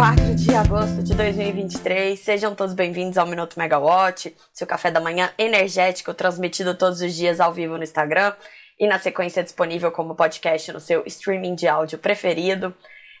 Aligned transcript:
4 0.00 0.34
de 0.34 0.54
agosto 0.54 1.02
de 1.02 1.14
2023. 1.14 2.18
Sejam 2.18 2.54
todos 2.54 2.72
bem-vindos 2.72 3.18
ao 3.18 3.26
Minuto 3.26 3.58
Megawatt, 3.58 4.34
seu 4.50 4.66
café 4.66 4.90
da 4.90 4.98
manhã 4.98 5.30
energético 5.36 6.14
transmitido 6.14 6.74
todos 6.74 7.02
os 7.02 7.14
dias 7.14 7.38
ao 7.38 7.52
vivo 7.52 7.76
no 7.76 7.84
Instagram 7.84 8.32
e 8.78 8.86
na 8.86 8.98
sequência 8.98 9.42
disponível 9.42 9.92
como 9.92 10.14
podcast 10.14 10.72
no 10.72 10.80
seu 10.80 11.02
streaming 11.04 11.54
de 11.54 11.68
áudio 11.68 11.98
preferido. 11.98 12.74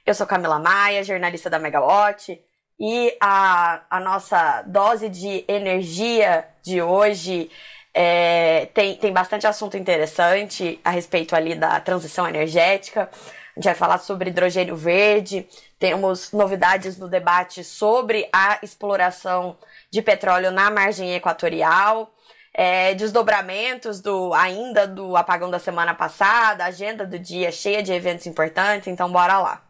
Eu 0.06 0.14
sou 0.14 0.26
Camila 0.26 0.58
Maia, 0.58 1.04
jornalista 1.04 1.50
da 1.50 1.58
Megawatt, 1.58 2.40
e 2.80 3.14
a, 3.20 3.82
a 3.90 4.00
nossa 4.00 4.62
dose 4.62 5.10
de 5.10 5.44
energia 5.46 6.48
de 6.62 6.80
hoje 6.80 7.50
é, 7.92 8.70
tem, 8.72 8.96
tem 8.96 9.12
bastante 9.12 9.46
assunto 9.46 9.76
interessante 9.76 10.80
a 10.82 10.88
respeito 10.88 11.36
ali 11.36 11.54
da 11.54 11.78
transição 11.78 12.26
energética. 12.26 13.10
A 13.56 13.60
gente 13.60 13.64
vai 13.64 13.74
falar 13.74 13.98
sobre 13.98 14.30
hidrogênio 14.30 14.76
verde, 14.76 15.48
temos 15.78 16.32
novidades 16.32 16.96
no 16.96 17.08
debate 17.08 17.64
sobre 17.64 18.28
a 18.32 18.58
exploração 18.62 19.56
de 19.90 20.00
petróleo 20.02 20.50
na 20.50 20.70
margem 20.70 21.14
equatorial 21.14 22.12
é, 22.52 22.94
desdobramentos 22.94 24.00
do 24.00 24.34
ainda 24.34 24.86
do 24.86 25.16
apagão 25.16 25.50
da 25.50 25.58
semana 25.58 25.94
passada, 25.94 26.64
agenda 26.64 27.06
do 27.06 27.18
dia 27.18 27.52
cheia 27.52 27.82
de 27.82 27.92
eventos 27.92 28.26
importantes, 28.26 28.88
então 28.88 29.10
bora 29.10 29.38
lá. 29.38 29.62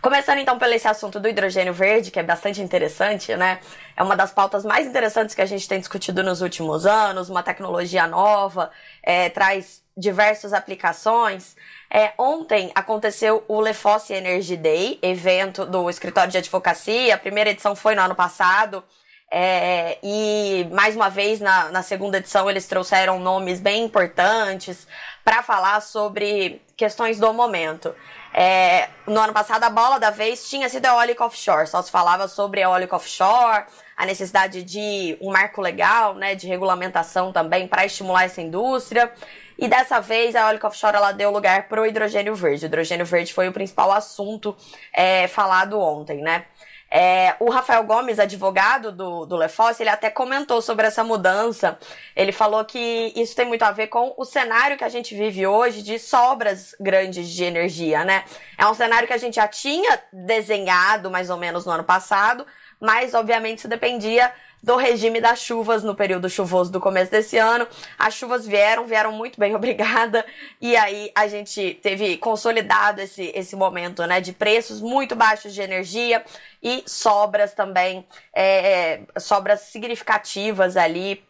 Começando 0.00 0.38
então 0.38 0.56
pelo 0.58 0.72
esse 0.72 0.86
assunto 0.86 1.18
do 1.18 1.28
hidrogênio 1.28 1.74
verde, 1.74 2.12
que 2.12 2.20
é 2.20 2.22
bastante 2.22 2.62
interessante, 2.62 3.34
né? 3.34 3.58
É 3.96 4.02
uma 4.02 4.16
das 4.16 4.30
pautas 4.30 4.64
mais 4.64 4.86
interessantes 4.86 5.34
que 5.34 5.42
a 5.42 5.46
gente 5.46 5.68
tem 5.68 5.80
discutido 5.80 6.22
nos 6.22 6.40
últimos 6.40 6.86
anos, 6.86 7.28
uma 7.28 7.42
tecnologia 7.42 8.06
nova, 8.06 8.70
é, 9.02 9.28
traz 9.28 9.82
diversas 9.96 10.52
aplicações. 10.52 11.56
É, 11.90 12.12
ontem 12.18 12.70
aconteceu 12.74 13.44
o 13.48 13.60
Lefosse 13.60 14.12
Energy 14.12 14.56
Day, 14.56 14.98
evento 15.00 15.64
do 15.64 15.88
escritório 15.88 16.30
de 16.30 16.38
advocacia. 16.38 17.14
A 17.14 17.18
primeira 17.18 17.50
edição 17.50 17.74
foi 17.74 17.94
no 17.94 18.02
ano 18.02 18.14
passado. 18.14 18.84
É, 19.30 19.98
e 20.02 20.66
mais 20.72 20.96
uma 20.96 21.10
vez 21.10 21.38
na, 21.38 21.68
na 21.68 21.82
segunda 21.82 22.16
edição 22.16 22.48
eles 22.48 22.66
trouxeram 22.66 23.20
nomes 23.20 23.60
bem 23.60 23.84
importantes 23.84 24.88
para 25.22 25.42
falar 25.42 25.82
sobre 25.82 26.62
questões 26.74 27.18
do 27.18 27.30
momento. 27.34 27.94
É, 28.32 28.88
no 29.06 29.20
ano 29.20 29.34
passado 29.34 29.64
a 29.64 29.70
bola 29.70 29.98
da 29.98 30.10
vez 30.10 30.48
tinha 30.48 30.66
sido 30.70 30.86
eólica 30.86 31.26
offshore, 31.26 31.66
só 31.66 31.82
se 31.82 31.90
falava 31.90 32.26
sobre 32.26 32.62
eólica 32.62 32.96
offshore, 32.96 33.66
a 33.94 34.06
necessidade 34.06 34.62
de 34.62 35.18
um 35.20 35.30
marco 35.30 35.60
legal, 35.60 36.14
né, 36.14 36.34
de 36.34 36.46
regulamentação 36.46 37.30
também 37.30 37.68
para 37.68 37.84
estimular 37.84 38.24
essa 38.24 38.40
indústria. 38.40 39.12
E 39.58 39.66
dessa 39.66 40.00
vez 40.00 40.36
a 40.36 40.42
eólica 40.42 40.68
offshore 40.68 40.96
ela 40.96 41.10
deu 41.12 41.30
lugar 41.30 41.68
para 41.68 41.82
o 41.82 41.86
hidrogênio 41.86 42.34
verde. 42.34 42.64
O 42.64 42.68
hidrogênio 42.68 43.04
verde 43.04 43.34
foi 43.34 43.48
o 43.48 43.52
principal 43.52 43.90
assunto 43.90 44.56
é, 44.92 45.26
falado 45.26 45.80
ontem, 45.80 46.22
né? 46.22 46.44
É, 46.90 47.36
o 47.38 47.50
Rafael 47.50 47.84
Gomes, 47.84 48.18
advogado 48.18 48.90
do, 48.90 49.26
do 49.26 49.36
Lefosse, 49.36 49.82
ele 49.82 49.90
até 49.90 50.08
comentou 50.08 50.62
sobre 50.62 50.86
essa 50.86 51.04
mudança. 51.04 51.78
Ele 52.16 52.32
falou 52.32 52.64
que 52.64 53.12
isso 53.14 53.36
tem 53.36 53.46
muito 53.46 53.62
a 53.62 53.70
ver 53.70 53.88
com 53.88 54.14
o 54.16 54.24
cenário 54.24 54.76
que 54.76 54.84
a 54.84 54.88
gente 54.88 55.14
vive 55.14 55.46
hoje 55.46 55.82
de 55.82 55.98
sobras 55.98 56.74
grandes 56.80 57.28
de 57.28 57.44
energia, 57.44 58.04
né? 58.04 58.24
É 58.56 58.66
um 58.66 58.74
cenário 58.74 59.06
que 59.06 59.12
a 59.12 59.18
gente 59.18 59.34
já 59.34 59.46
tinha 59.46 60.00
desenhado 60.12 61.10
mais 61.10 61.28
ou 61.28 61.36
menos 61.36 61.66
no 61.66 61.72
ano 61.72 61.84
passado, 61.84 62.46
mas 62.80 63.12
obviamente 63.12 63.58
isso 63.58 63.68
dependia 63.68 64.32
do 64.62 64.76
regime 64.76 65.20
das 65.20 65.40
chuvas 65.40 65.82
no 65.82 65.94
período 65.94 66.28
chuvoso 66.28 66.70
do 66.70 66.80
começo 66.80 67.10
desse 67.10 67.38
ano. 67.38 67.66
As 67.98 68.14
chuvas 68.14 68.46
vieram, 68.46 68.86
vieram 68.86 69.12
muito 69.12 69.38
bem, 69.38 69.54
obrigada. 69.56 70.24
E 70.60 70.76
aí 70.76 71.10
a 71.14 71.26
gente 71.28 71.78
teve 71.82 72.16
consolidado 72.18 73.00
esse, 73.00 73.32
esse 73.34 73.56
momento, 73.56 74.04
né, 74.06 74.20
de 74.20 74.32
preços 74.32 74.80
muito 74.80 75.14
baixos 75.14 75.54
de 75.54 75.60
energia 75.60 76.24
e 76.62 76.82
sobras 76.86 77.52
também, 77.52 78.06
é, 78.32 79.02
é 79.14 79.20
sobras 79.20 79.60
significativas 79.60 80.76
ali 80.76 81.22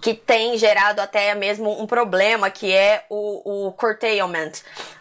que 0.00 0.14
tem 0.14 0.56
gerado 0.56 1.00
até 1.00 1.34
mesmo 1.34 1.80
um 1.80 1.86
problema, 1.86 2.50
que 2.50 2.72
é 2.72 3.04
o, 3.10 3.66
o 3.68 3.72
curtailment, 3.72 4.52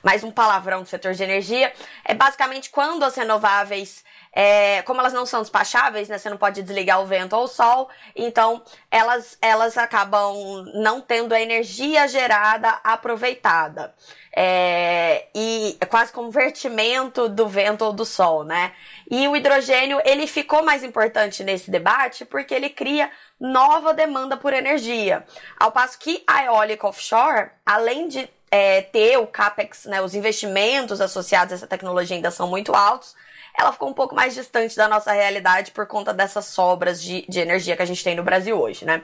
mais 0.03 0.23
um 0.23 0.31
palavrão 0.31 0.81
do 0.81 0.87
setor 0.87 1.13
de 1.13 1.23
energia. 1.23 1.71
É 2.03 2.13
basicamente 2.13 2.69
quando 2.69 3.03
as 3.03 3.15
renováveis 3.15 4.03
é, 4.31 4.81
como 4.83 4.99
elas 4.99 5.13
não 5.13 5.25
são 5.25 5.41
despacháveis, 5.41 6.07
né? 6.07 6.17
Você 6.17 6.29
não 6.29 6.37
pode 6.37 6.61
desligar 6.61 7.01
o 7.01 7.05
vento 7.05 7.35
ou 7.35 7.43
o 7.43 7.47
sol, 7.47 7.89
então 8.15 8.63
elas, 8.91 9.37
elas 9.41 9.77
acabam 9.77 10.65
não 10.75 11.01
tendo 11.01 11.33
a 11.33 11.41
energia 11.41 12.07
gerada 12.07 12.79
aproveitada. 12.83 13.93
É, 14.35 15.27
e 15.33 15.75
é 15.81 15.85
quase 15.85 16.13
convertimento 16.13 17.27
do 17.27 17.47
vento 17.47 17.83
ou 17.83 17.91
do 17.91 18.05
sol, 18.05 18.43
né? 18.43 18.71
E 19.09 19.27
o 19.27 19.35
hidrogênio, 19.35 19.99
ele 20.05 20.27
ficou 20.27 20.63
mais 20.63 20.83
importante 20.83 21.43
nesse 21.43 21.71
debate 21.71 22.23
porque 22.23 22.53
ele 22.53 22.69
cria 22.69 23.09
nova 23.39 23.93
demanda 23.93 24.37
por 24.37 24.53
energia. 24.53 25.25
Ao 25.59 25.71
passo 25.71 25.97
que 25.97 26.23
a 26.27 26.45
eólica 26.45 26.87
offshore, 26.87 27.49
além 27.65 28.07
de 28.07 28.29
é, 28.51 28.81
ter 28.81 29.17
o 29.17 29.27
capex, 29.27 29.85
né, 29.85 30.01
os 30.01 30.15
investimentos 30.15 31.01
associados 31.01 31.53
a 31.53 31.55
essa 31.55 31.67
tecnologia 31.67 32.15
ainda 32.15 32.31
são 32.31 32.47
muito 32.47 32.73
altos, 32.73 33.15
ela 33.59 33.73
ficou 33.73 33.89
um 33.89 33.93
pouco 33.93 34.15
mais 34.15 34.33
distante 34.33 34.75
da 34.77 34.87
nossa 34.87 35.11
realidade 35.11 35.71
por 35.71 35.85
conta 35.85 36.13
dessas 36.13 36.45
sobras 36.45 37.01
de, 37.01 37.25
de 37.27 37.39
energia 37.41 37.75
que 37.75 37.81
a 37.81 37.85
gente 37.85 38.01
tem 38.01 38.15
no 38.15 38.23
Brasil 38.23 38.57
hoje, 38.57 38.85
né? 38.85 39.03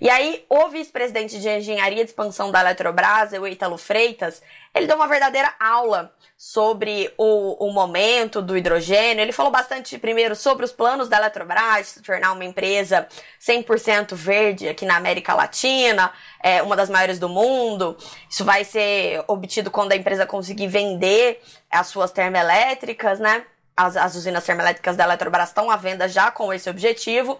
E 0.00 0.08
aí, 0.08 0.44
o 0.48 0.68
vice-presidente 0.68 1.40
de 1.40 1.48
engenharia 1.48 2.04
de 2.04 2.10
expansão 2.10 2.52
da 2.52 2.60
Eletrobras, 2.60 3.32
o 3.32 3.48
Ítalo 3.48 3.76
Freitas, 3.76 4.40
ele 4.72 4.86
deu 4.86 4.94
uma 4.94 5.08
verdadeira 5.08 5.52
aula 5.58 6.14
sobre 6.36 7.12
o, 7.18 7.66
o 7.66 7.72
momento 7.72 8.40
do 8.40 8.56
hidrogênio. 8.56 9.20
Ele 9.20 9.32
falou 9.32 9.50
bastante, 9.50 9.98
primeiro, 9.98 10.36
sobre 10.36 10.64
os 10.64 10.70
planos 10.70 11.08
da 11.08 11.16
Eletrobras, 11.16 11.88
se 11.88 12.02
tornar 12.02 12.30
uma 12.30 12.44
empresa 12.44 13.08
100% 13.40 14.14
verde 14.14 14.68
aqui 14.68 14.86
na 14.86 14.96
América 14.96 15.34
Latina, 15.34 16.12
é, 16.40 16.62
uma 16.62 16.76
das 16.76 16.88
maiores 16.88 17.18
do 17.18 17.28
mundo. 17.28 17.96
Isso 18.30 18.44
vai 18.44 18.62
ser 18.62 19.24
obtido 19.26 19.68
quando 19.68 19.90
a 19.90 19.96
empresa 19.96 20.24
conseguir 20.24 20.68
vender 20.68 21.42
as 21.68 21.88
suas 21.88 22.12
termoelétricas, 22.12 23.18
né? 23.18 23.44
As, 23.78 23.96
as 23.96 24.16
usinas 24.16 24.44
termoelétricas 24.44 24.96
da 24.96 25.04
Eletrobras 25.04 25.50
estão 25.50 25.70
à 25.70 25.76
venda 25.76 26.08
já 26.08 26.32
com 26.32 26.52
esse 26.52 26.68
objetivo. 26.68 27.38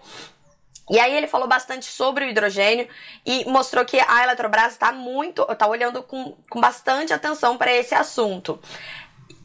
E 0.89 0.97
aí 0.97 1.15
ele 1.15 1.27
falou 1.27 1.47
bastante 1.47 1.85
sobre 1.85 2.25
o 2.25 2.29
hidrogênio 2.29 2.87
e 3.25 3.43
mostrou 3.45 3.83
que 3.83 3.99
a 3.99 4.23
Eletrobras 4.23 4.71
está 4.71 4.91
muito, 4.93 5.45
está 5.51 5.67
olhando 5.67 6.01
com, 6.01 6.35
com 6.49 6.61
bastante 6.61 7.13
atenção 7.13 7.57
para 7.57 7.71
esse 7.73 7.93
assunto. 7.93 8.57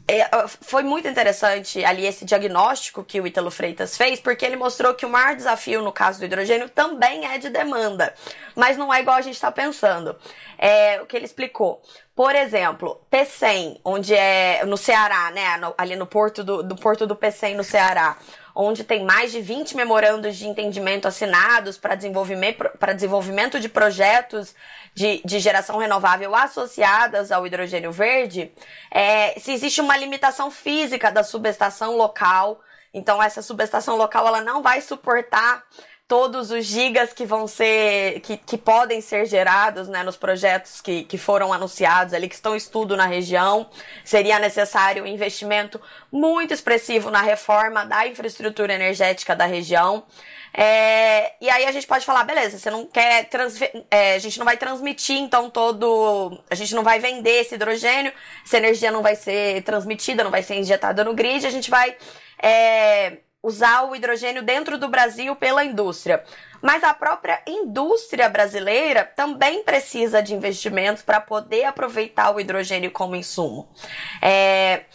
É, 0.07 0.29
foi 0.47 0.83
muito 0.83 1.07
interessante 1.07 1.83
ali 1.83 2.05
esse 2.05 2.25
diagnóstico 2.25 3.03
que 3.03 3.19
o 3.19 3.25
Ítalo 3.25 3.49
Freitas 3.49 3.97
fez, 3.97 4.19
porque 4.19 4.45
ele 4.45 4.55
mostrou 4.55 4.93
que 4.93 5.05
o 5.05 5.09
maior 5.09 5.35
desafio 5.35 5.81
no 5.81 5.91
caso 5.91 6.19
do 6.19 6.25
hidrogênio 6.25 6.69
também 6.69 7.25
é 7.25 7.39
de 7.39 7.49
demanda, 7.49 8.13
mas 8.55 8.77
não 8.77 8.93
é 8.93 9.01
igual 9.01 9.17
a 9.17 9.21
gente 9.21 9.33
está 9.33 9.51
pensando. 9.51 10.15
É, 10.59 11.01
o 11.01 11.07
que 11.07 11.17
ele 11.17 11.25
explicou. 11.25 11.81
Por 12.15 12.35
exemplo, 12.35 13.01
P100, 13.11 13.81
onde 13.83 14.13
é 14.13 14.63
no 14.63 14.77
Ceará, 14.77 15.31
né, 15.31 15.59
ali 15.75 15.95
no 15.95 16.05
porto 16.05 16.43
do, 16.43 16.61
do 16.61 16.75
porto 16.75 17.07
do 17.07 17.15
P100 17.15 17.55
no 17.55 17.63
Ceará, 17.63 18.15
onde 18.55 18.85
tem 18.85 19.03
mais 19.03 19.33
de 19.33 19.41
20 19.41 19.75
memorandos 19.75 20.37
de 20.37 20.47
entendimento 20.47 21.07
assinados 21.07 21.77
para 21.77 21.93
desenvolvimento, 21.93 22.63
desenvolvimento 22.95 23.59
de 23.59 23.67
projetos 23.67 24.55
de, 24.93 25.21
de 25.25 25.39
geração 25.39 25.77
renovável 25.77 26.33
associadas 26.33 27.31
ao 27.33 27.45
hidrogênio 27.45 27.91
verde, 27.91 28.51
é, 28.89 29.37
se 29.37 29.51
existe 29.51 29.81
uma 29.81 29.97
limitação 29.97 30.49
física 30.49 31.11
da 31.11 31.21
subestação 31.21 31.97
local, 31.97 32.61
então 32.93 33.21
essa 33.21 33.41
subestação 33.41 33.97
local 33.97 34.25
ela 34.25 34.39
não 34.39 34.63
vai 34.63 34.79
suportar 34.79 35.61
todos 36.07 36.51
os 36.51 36.65
gigas 36.65 37.13
que 37.13 37.25
vão 37.25 37.47
ser, 37.47 38.19
que, 38.21 38.37
que 38.37 38.57
podem 38.57 39.01
ser 39.01 39.25
gerados 39.25 39.87
né, 39.87 40.03
nos 40.03 40.15
projetos 40.15 40.79
que, 40.79 41.03
que 41.03 41.17
foram 41.17 41.51
anunciados 41.51 42.13
ali, 42.13 42.29
que 42.29 42.35
estão 42.35 42.53
em 42.53 42.57
estudo 42.57 42.95
na 42.95 43.07
região. 43.07 43.67
Seria 44.03 44.37
necessário 44.37 45.03
um 45.03 45.07
investimento 45.07 45.81
muito 46.11 46.53
expressivo 46.53 47.09
na 47.09 47.21
reforma 47.21 47.85
da 47.85 48.05
infraestrutura 48.07 48.73
energética 48.73 49.35
da 49.35 49.45
região. 49.45 50.05
É, 50.53 51.33
e 51.41 51.49
aí 51.49 51.65
a 51.65 51.71
gente 51.71 51.87
pode 51.87 52.05
falar, 52.05 52.23
beleza, 52.23 52.57
você 52.57 52.69
não 52.69 52.85
quer 52.85 53.27
é, 53.91 54.15
a 54.15 54.19
gente 54.19 54.37
não 54.37 54.45
vai 54.45 54.55
transmitir 54.55 55.17
então 55.17 55.49
todo, 55.49 56.41
a 56.49 56.55
gente 56.55 56.73
não 56.73 56.83
vai 56.83 56.97
vender 56.97 57.41
esse 57.41 57.55
hidrogênio, 57.55 58.13
essa 58.45 58.57
energia 58.57 58.89
não 58.89 59.01
vai 59.01 59.15
ser 59.15 59.63
transmitida, 59.63 60.23
não 60.23 60.31
vai 60.31 60.43
ser 60.43 60.55
injetada 60.55 61.03
no 61.03 61.13
grid, 61.13 61.45
a 61.45 61.49
gente 61.49 61.69
vai 61.69 61.97
é, 62.41 63.17
usar 63.45 63.83
o 63.83 63.95
hidrogênio 63.95 64.41
dentro 64.41 64.77
do 64.77 64.87
Brasil 64.87 65.35
pela 65.35 65.63
indústria. 65.63 66.23
Mas 66.61 66.83
a 66.83 66.93
própria 66.95 67.39
indústria 67.45 68.27
brasileira 68.27 69.03
também 69.03 69.61
precisa 69.63 70.21
de 70.21 70.33
investimentos 70.33 71.03
para 71.03 71.21
poder 71.21 71.65
aproveitar 71.65 72.33
o 72.33 72.39
hidrogênio 72.39 72.89
como 72.89 73.15
insumo. 73.15 73.69
É, 74.19 74.85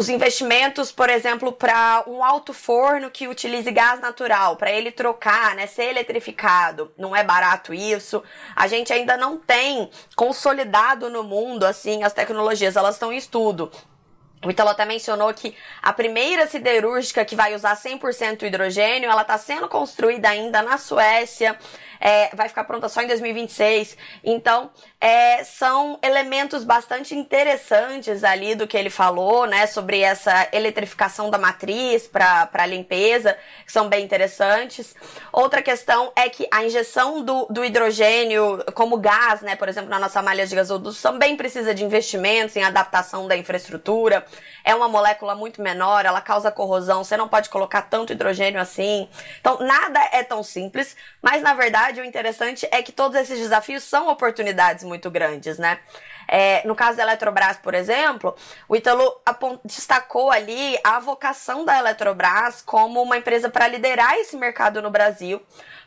os 0.00 0.08
investimentos, 0.08 0.90
por 0.90 1.10
exemplo, 1.10 1.52
para 1.52 2.02
um 2.06 2.24
alto 2.24 2.54
forno 2.54 3.10
que 3.10 3.28
utilize 3.28 3.70
gás 3.70 4.00
natural, 4.00 4.56
para 4.56 4.72
ele 4.72 4.90
trocar, 4.90 5.54
né, 5.54 5.66
ser 5.66 5.90
eletrificado, 5.90 6.90
não 6.96 7.14
é 7.14 7.22
barato 7.22 7.74
isso. 7.74 8.22
A 8.56 8.66
gente 8.66 8.92
ainda 8.92 9.16
não 9.16 9.36
tem 9.36 9.90
consolidado 10.16 11.10
no 11.10 11.22
mundo 11.22 11.64
assim 11.64 12.02
as 12.02 12.14
tecnologias, 12.14 12.76
elas 12.76 12.94
estão 12.94 13.12
em 13.12 13.16
estudo. 13.18 13.70
O 14.42 14.50
Italo 14.50 14.70
até 14.70 14.86
mencionou 14.86 15.32
que 15.34 15.54
a 15.82 15.92
primeira 15.92 16.46
siderúrgica 16.46 17.24
que 17.26 17.36
vai 17.36 17.54
usar 17.54 17.76
100% 17.76 18.42
hidrogênio, 18.42 19.10
ela 19.10 19.20
está 19.20 19.36
sendo 19.36 19.68
construída 19.68 20.30
ainda 20.30 20.62
na 20.62 20.78
Suécia 20.78 21.58
é, 22.00 22.34
vai 22.34 22.48
ficar 22.48 22.64
pronta 22.64 22.88
só 22.88 23.02
em 23.02 23.06
2026. 23.06 23.96
Então, 24.24 24.70
é, 24.98 25.44
são 25.44 25.98
elementos 26.02 26.64
bastante 26.64 27.14
interessantes 27.14 28.24
ali 28.24 28.54
do 28.54 28.66
que 28.66 28.76
ele 28.76 28.88
falou, 28.88 29.46
né, 29.46 29.66
sobre 29.66 30.00
essa 30.00 30.48
eletrificação 30.52 31.30
da 31.30 31.36
matriz 31.36 32.08
para 32.08 32.66
limpeza, 32.66 33.36
que 33.66 33.70
são 33.70 33.88
bem 33.88 34.04
interessantes. 34.04 34.94
Outra 35.30 35.60
questão 35.60 36.10
é 36.16 36.28
que 36.28 36.48
a 36.50 36.64
injeção 36.64 37.22
do, 37.22 37.46
do 37.50 37.64
hidrogênio 37.64 38.64
como 38.74 38.96
gás, 38.96 39.42
né, 39.42 39.54
por 39.54 39.68
exemplo, 39.68 39.90
na 39.90 39.98
nossa 39.98 40.22
malha 40.22 40.46
de 40.46 40.56
gasodutos, 40.56 41.02
também 41.02 41.36
precisa 41.36 41.74
de 41.74 41.84
investimentos 41.84 42.56
em 42.56 42.62
adaptação 42.62 43.28
da 43.28 43.36
infraestrutura. 43.36 44.24
É 44.64 44.74
uma 44.74 44.88
molécula 44.88 45.34
muito 45.34 45.62
menor, 45.62 46.04
ela 46.04 46.20
causa 46.20 46.50
corrosão, 46.50 47.02
você 47.02 47.16
não 47.16 47.28
pode 47.28 47.48
colocar 47.48 47.82
tanto 47.82 48.12
hidrogênio 48.12 48.60
assim. 48.60 49.08
Então, 49.40 49.58
nada 49.60 50.00
é 50.12 50.22
tão 50.22 50.42
simples, 50.42 50.96
mas 51.22 51.42
na 51.42 51.54
verdade, 51.54 52.00
o 52.00 52.04
interessante 52.04 52.68
é 52.70 52.82
que 52.82 52.92
todos 52.92 53.16
esses 53.18 53.38
desafios 53.38 53.82
são 53.82 54.08
oportunidades 54.08 54.84
muito 54.84 55.10
grandes, 55.10 55.58
né? 55.58 55.78
É, 56.32 56.64
no 56.64 56.76
caso 56.76 56.96
da 56.96 57.02
Eletrobras, 57.02 57.56
por 57.56 57.74
exemplo, 57.74 58.36
o 58.68 58.76
Ítalo 58.76 59.20
destacou 59.64 60.30
ali 60.30 60.78
a 60.84 61.00
vocação 61.00 61.64
da 61.64 61.76
Eletrobras 61.78 62.62
como 62.62 63.02
uma 63.02 63.16
empresa 63.16 63.50
para 63.50 63.66
liderar 63.66 64.14
esse 64.14 64.36
mercado 64.36 64.80
no 64.80 64.90
Brasil, 64.90 65.42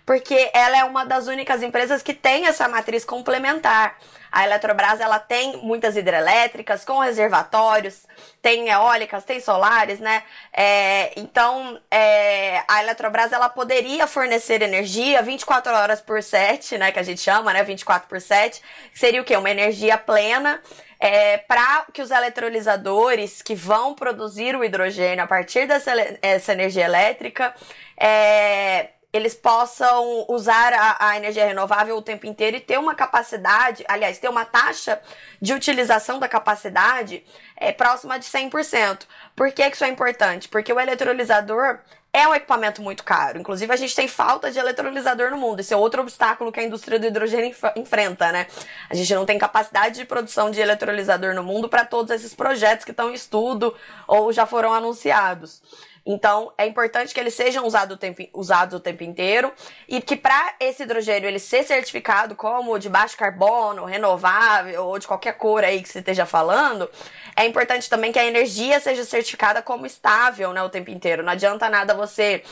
porque 0.05 0.49
ela 0.53 0.77
é 0.77 0.83
uma 0.83 1.05
das 1.05 1.27
únicas 1.27 1.63
empresas 1.63 2.01
que 2.03 2.13
tem 2.13 2.45
essa 2.45 2.67
matriz 2.67 3.05
complementar. 3.05 3.97
A 4.31 4.43
Eletrobras 4.45 4.99
ela 4.99 5.19
tem 5.19 5.57
muitas 5.57 5.95
hidrelétricas 5.95 6.83
com 6.83 6.99
reservatórios, 6.99 8.07
tem 8.41 8.69
eólicas, 8.69 9.23
tem 9.23 9.39
solares, 9.39 9.99
né? 9.99 10.23
É, 10.51 11.13
então 11.19 11.79
é, 11.91 12.63
a 12.67 12.81
Eletrobras 12.81 13.31
ela 13.31 13.47
poderia 13.47 14.07
fornecer 14.07 14.61
energia 14.61 15.21
24 15.21 15.71
horas 15.71 16.01
por 16.01 16.21
7, 16.21 16.77
né? 16.77 16.91
Que 16.91 16.99
a 16.99 17.03
gente 17.03 17.21
chama, 17.21 17.53
né? 17.53 17.63
24 17.63 18.09
por 18.09 18.19
7. 18.19 18.61
Seria 18.93 19.21
o 19.21 19.23
quê? 19.23 19.37
Uma 19.37 19.51
energia 19.51 19.97
plena 19.97 20.59
é, 20.99 21.37
para 21.37 21.85
que 21.93 22.01
os 22.01 22.11
eletrolisadores 22.11 23.41
que 23.41 23.53
vão 23.53 23.93
produzir 23.93 24.55
o 24.55 24.63
hidrogênio 24.63 25.23
a 25.23 25.27
partir 25.27 25.67
dessa 25.67 25.91
essa 26.21 26.53
energia 26.53 26.85
elétrica 26.85 27.53
é, 27.97 28.89
eles 29.13 29.35
possam 29.35 30.25
usar 30.27 30.73
a, 30.73 31.09
a, 31.09 31.17
energia 31.17 31.45
renovável 31.45 31.95
o 31.95 32.01
tempo 32.01 32.25
inteiro 32.25 32.57
e 32.57 32.59
ter 32.59 32.79
uma 32.79 32.95
capacidade, 32.95 33.85
aliás, 33.87 34.17
ter 34.17 34.27
uma 34.27 34.43
taxa 34.43 34.99
de 35.39 35.53
utilização 35.53 36.17
da 36.17 36.27
capacidade 36.27 37.23
é, 37.55 37.71
próxima 37.71 38.17
de 38.17 38.25
100%. 38.25 39.03
Por 39.35 39.51
que, 39.51 39.67
isso 39.67 39.83
é 39.83 39.87
importante? 39.87 40.49
Porque 40.49 40.73
o 40.73 40.79
eletrolisador 40.79 41.77
é 42.11 42.27
um 42.27 42.33
equipamento 42.33 42.81
muito 42.81 43.03
caro. 43.03 43.39
Inclusive, 43.39 43.71
a 43.71 43.75
gente 43.75 43.95
tem 43.95 44.07
falta 44.07 44.51
de 44.51 44.57
eletrolisador 44.59 45.31
no 45.31 45.37
mundo. 45.37 45.59
Esse 45.59 45.73
é 45.73 45.77
outro 45.77 46.01
obstáculo 46.01 46.51
que 46.51 46.59
a 46.59 46.63
indústria 46.63 46.99
do 46.99 47.07
hidrogênio 47.07 47.47
enf 47.47 47.63
enfrenta, 47.75 48.31
né? 48.31 48.47
A 48.87 48.95
gente 48.95 49.13
não 49.15 49.25
tem 49.25 49.37
capacidade 49.37 49.95
de 49.95 50.05
produção 50.05 50.51
de 50.51 50.61
eletrolisador 50.61 51.33
no 51.33 51.43
mundo 51.43 51.67
para 51.67 51.85
todos 51.85 52.11
esses 52.11 52.35
projetos 52.35 52.85
que 52.85 52.91
estão 52.91 53.09
em 53.09 53.15
estudo 53.15 53.75
ou 54.07 54.31
já 54.31 54.45
foram 54.45 54.73
anunciados. 54.73 55.61
Então, 56.05 56.51
é 56.57 56.65
importante 56.65 57.13
que 57.13 57.19
eles 57.19 57.33
sejam 57.33 57.65
usados 57.65 57.95
o 57.95 57.97
tempo, 57.97 58.21
usados 58.33 58.75
o 58.75 58.79
tempo 58.79 59.03
inteiro 59.03 59.53
e 59.87 60.01
que 60.01 60.17
para 60.17 60.55
esse 60.59 60.83
hidrogênio 60.83 61.29
ele 61.29 61.39
ser 61.39 61.63
certificado 61.63 62.35
como 62.35 62.77
de 62.77 62.89
baixo 62.89 63.15
carbono, 63.15 63.85
renovável 63.85 64.85
ou 64.85 64.99
de 64.99 65.07
qualquer 65.07 65.33
cor 65.37 65.63
aí 65.63 65.81
que 65.81 65.87
você 65.87 65.99
esteja 65.99 66.25
falando, 66.25 66.89
é 67.35 67.45
importante 67.45 67.89
também 67.89 68.11
que 68.11 68.19
a 68.19 68.25
energia 68.25 68.79
seja 68.81 69.05
certificada 69.05 69.61
como 69.61 69.85
estável 69.85 70.51
né, 70.51 70.61
o 70.61 70.69
tempo 70.69 70.91
inteiro. 70.91 71.23
Não 71.23 71.31
adianta 71.31 71.69
nada 71.69 71.93
você 71.93 72.43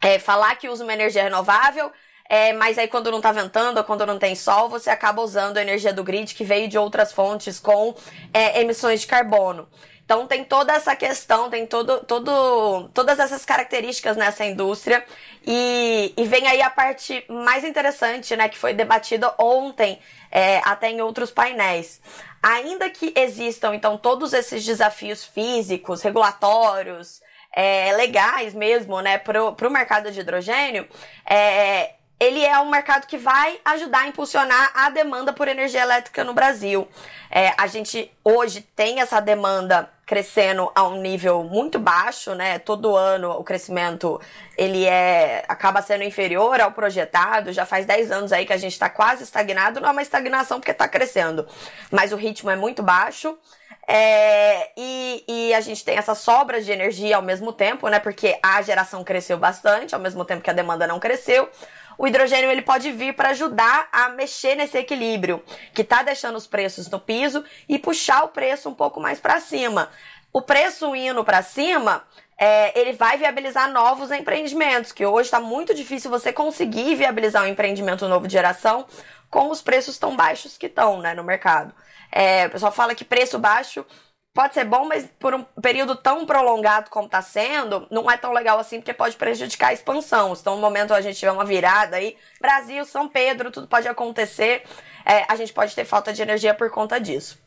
é, 0.00 0.20
falar 0.20 0.54
que 0.54 0.68
usa 0.68 0.84
uma 0.84 0.94
energia 0.94 1.24
renovável 1.24 1.90
é, 2.32 2.52
mas 2.52 2.78
aí 2.78 2.86
quando 2.86 3.10
não 3.10 3.20
tá 3.20 3.32
ventando 3.32 3.78
ou 3.78 3.82
quando 3.82 4.06
não 4.06 4.16
tem 4.16 4.36
sol, 4.36 4.68
você 4.68 4.88
acaba 4.88 5.20
usando 5.20 5.56
a 5.56 5.62
energia 5.62 5.92
do 5.92 6.04
grid 6.04 6.32
que 6.32 6.44
veio 6.44 6.68
de 6.68 6.78
outras 6.78 7.12
fontes 7.12 7.58
com 7.58 7.92
é, 8.32 8.60
emissões 8.60 9.00
de 9.00 9.08
carbono. 9.08 9.68
Então 10.10 10.26
tem 10.26 10.42
toda 10.42 10.72
essa 10.72 10.96
questão, 10.96 11.48
tem 11.48 11.64
todo, 11.64 12.00
todo, 12.00 12.88
todas 12.92 13.20
essas 13.20 13.44
características 13.44 14.16
nessa 14.16 14.44
indústria 14.44 15.04
e, 15.46 16.12
e 16.16 16.24
vem 16.24 16.48
aí 16.48 16.60
a 16.60 16.68
parte 16.68 17.24
mais 17.28 17.62
interessante, 17.62 18.34
né, 18.34 18.48
que 18.48 18.58
foi 18.58 18.74
debatida 18.74 19.32
ontem, 19.38 20.00
é, 20.28 20.60
até 20.64 20.90
em 20.90 21.00
outros 21.00 21.30
painéis. 21.30 22.00
Ainda 22.42 22.90
que 22.90 23.14
existam 23.16 23.72
então 23.72 23.96
todos 23.96 24.32
esses 24.32 24.64
desafios 24.64 25.24
físicos, 25.24 26.02
regulatórios, 26.02 27.22
é, 27.54 27.92
legais 27.92 28.52
mesmo, 28.52 29.00
né, 29.00 29.16
pro, 29.16 29.52
pro 29.52 29.70
mercado 29.70 30.10
de 30.10 30.18
hidrogênio, 30.18 30.88
é, 31.24 31.94
ele 32.20 32.44
é 32.44 32.60
um 32.60 32.68
mercado 32.68 33.06
que 33.06 33.16
vai 33.16 33.58
ajudar 33.64 34.00
a 34.00 34.06
impulsionar 34.06 34.70
a 34.74 34.90
demanda 34.90 35.32
por 35.32 35.48
energia 35.48 35.80
elétrica 35.80 36.22
no 36.22 36.34
Brasil. 36.34 36.86
É, 37.30 37.54
a 37.56 37.66
gente 37.66 38.12
hoje 38.22 38.60
tem 38.76 39.00
essa 39.00 39.18
demanda 39.20 39.88
crescendo 40.04 40.70
a 40.74 40.86
um 40.86 41.00
nível 41.00 41.42
muito 41.44 41.78
baixo, 41.78 42.34
né? 42.34 42.58
Todo 42.58 42.94
ano 42.94 43.30
o 43.30 43.42
crescimento 43.42 44.20
ele 44.58 44.84
é 44.84 45.44
acaba 45.48 45.80
sendo 45.80 46.04
inferior 46.04 46.60
ao 46.60 46.72
projetado. 46.72 47.54
Já 47.54 47.64
faz 47.64 47.86
10 47.86 48.10
anos 48.10 48.32
aí 48.32 48.44
que 48.44 48.52
a 48.52 48.58
gente 48.58 48.72
está 48.72 48.90
quase 48.90 49.22
estagnado. 49.22 49.80
Não 49.80 49.88
é 49.88 49.92
uma 49.92 50.02
estagnação 50.02 50.60
porque 50.60 50.72
está 50.72 50.86
crescendo, 50.86 51.46
mas 51.90 52.12
o 52.12 52.16
ritmo 52.16 52.50
é 52.50 52.56
muito 52.56 52.82
baixo. 52.82 53.38
É, 53.88 54.70
e, 54.76 55.24
e, 55.26 55.54
a 55.54 55.60
gente 55.60 55.84
tem 55.84 55.96
essa 55.96 56.14
sobra 56.14 56.62
de 56.62 56.70
energia 56.70 57.16
ao 57.16 57.22
mesmo 57.22 57.52
tempo, 57.52 57.88
né? 57.88 57.98
Porque 57.98 58.38
a 58.40 58.62
geração 58.62 59.02
cresceu 59.02 59.36
bastante, 59.36 59.94
ao 59.94 60.00
mesmo 60.00 60.24
tempo 60.24 60.42
que 60.42 60.50
a 60.50 60.52
demanda 60.52 60.86
não 60.86 61.00
cresceu 61.00 61.48
o 62.00 62.06
hidrogênio 62.06 62.50
ele 62.50 62.62
pode 62.62 62.90
vir 62.92 63.12
para 63.14 63.28
ajudar 63.28 63.86
a 63.92 64.08
mexer 64.08 64.54
nesse 64.54 64.78
equilíbrio, 64.78 65.44
que 65.74 65.82
está 65.82 66.02
deixando 66.02 66.36
os 66.36 66.46
preços 66.46 66.88
no 66.88 66.98
piso 66.98 67.44
e 67.68 67.78
puxar 67.78 68.24
o 68.24 68.28
preço 68.28 68.70
um 68.70 68.74
pouco 68.74 68.98
mais 68.98 69.20
para 69.20 69.38
cima. 69.38 69.90
O 70.32 70.40
preço 70.40 70.96
indo 70.96 71.22
para 71.22 71.42
cima, 71.42 72.02
é, 72.38 72.80
ele 72.80 72.94
vai 72.94 73.18
viabilizar 73.18 73.70
novos 73.70 74.10
empreendimentos, 74.10 74.92
que 74.92 75.04
hoje 75.04 75.26
está 75.26 75.38
muito 75.38 75.74
difícil 75.74 76.10
você 76.10 76.32
conseguir 76.32 76.94
viabilizar 76.94 77.42
um 77.42 77.48
empreendimento 77.48 78.08
novo 78.08 78.26
de 78.26 78.32
geração 78.32 78.86
com 79.28 79.50
os 79.50 79.60
preços 79.60 79.98
tão 79.98 80.16
baixos 80.16 80.56
que 80.56 80.68
estão 80.68 81.00
né, 81.00 81.12
no 81.12 81.22
mercado. 81.22 81.74
É, 82.10 82.46
o 82.46 82.50
pessoal 82.50 82.72
fala 82.72 82.94
que 82.94 83.04
preço 83.04 83.38
baixo 83.38 83.84
pode 84.32 84.54
ser 84.54 84.64
bom, 84.64 84.86
mas 84.86 85.08
por 85.18 85.34
um 85.34 85.42
período 85.60 85.96
tão 85.96 86.24
prolongado 86.24 86.90
como 86.90 87.06
está 87.06 87.20
sendo, 87.20 87.86
não 87.90 88.10
é 88.10 88.16
tão 88.16 88.32
legal 88.32 88.58
assim, 88.58 88.78
porque 88.78 88.94
pode 88.94 89.16
prejudicar 89.16 89.68
a 89.68 89.72
expansão. 89.72 90.32
Então, 90.38 90.54
no 90.54 90.60
momento 90.60 90.94
a 90.94 91.00
gente 91.00 91.18
tiver 91.18 91.32
uma 91.32 91.44
virada 91.44 91.96
aí, 91.96 92.16
Brasil, 92.40 92.84
São 92.84 93.08
Pedro, 93.08 93.50
tudo 93.50 93.66
pode 93.66 93.88
acontecer, 93.88 94.62
é, 95.04 95.24
a 95.28 95.36
gente 95.36 95.52
pode 95.52 95.74
ter 95.74 95.84
falta 95.84 96.12
de 96.12 96.22
energia 96.22 96.54
por 96.54 96.70
conta 96.70 97.00
disso. 97.00 97.38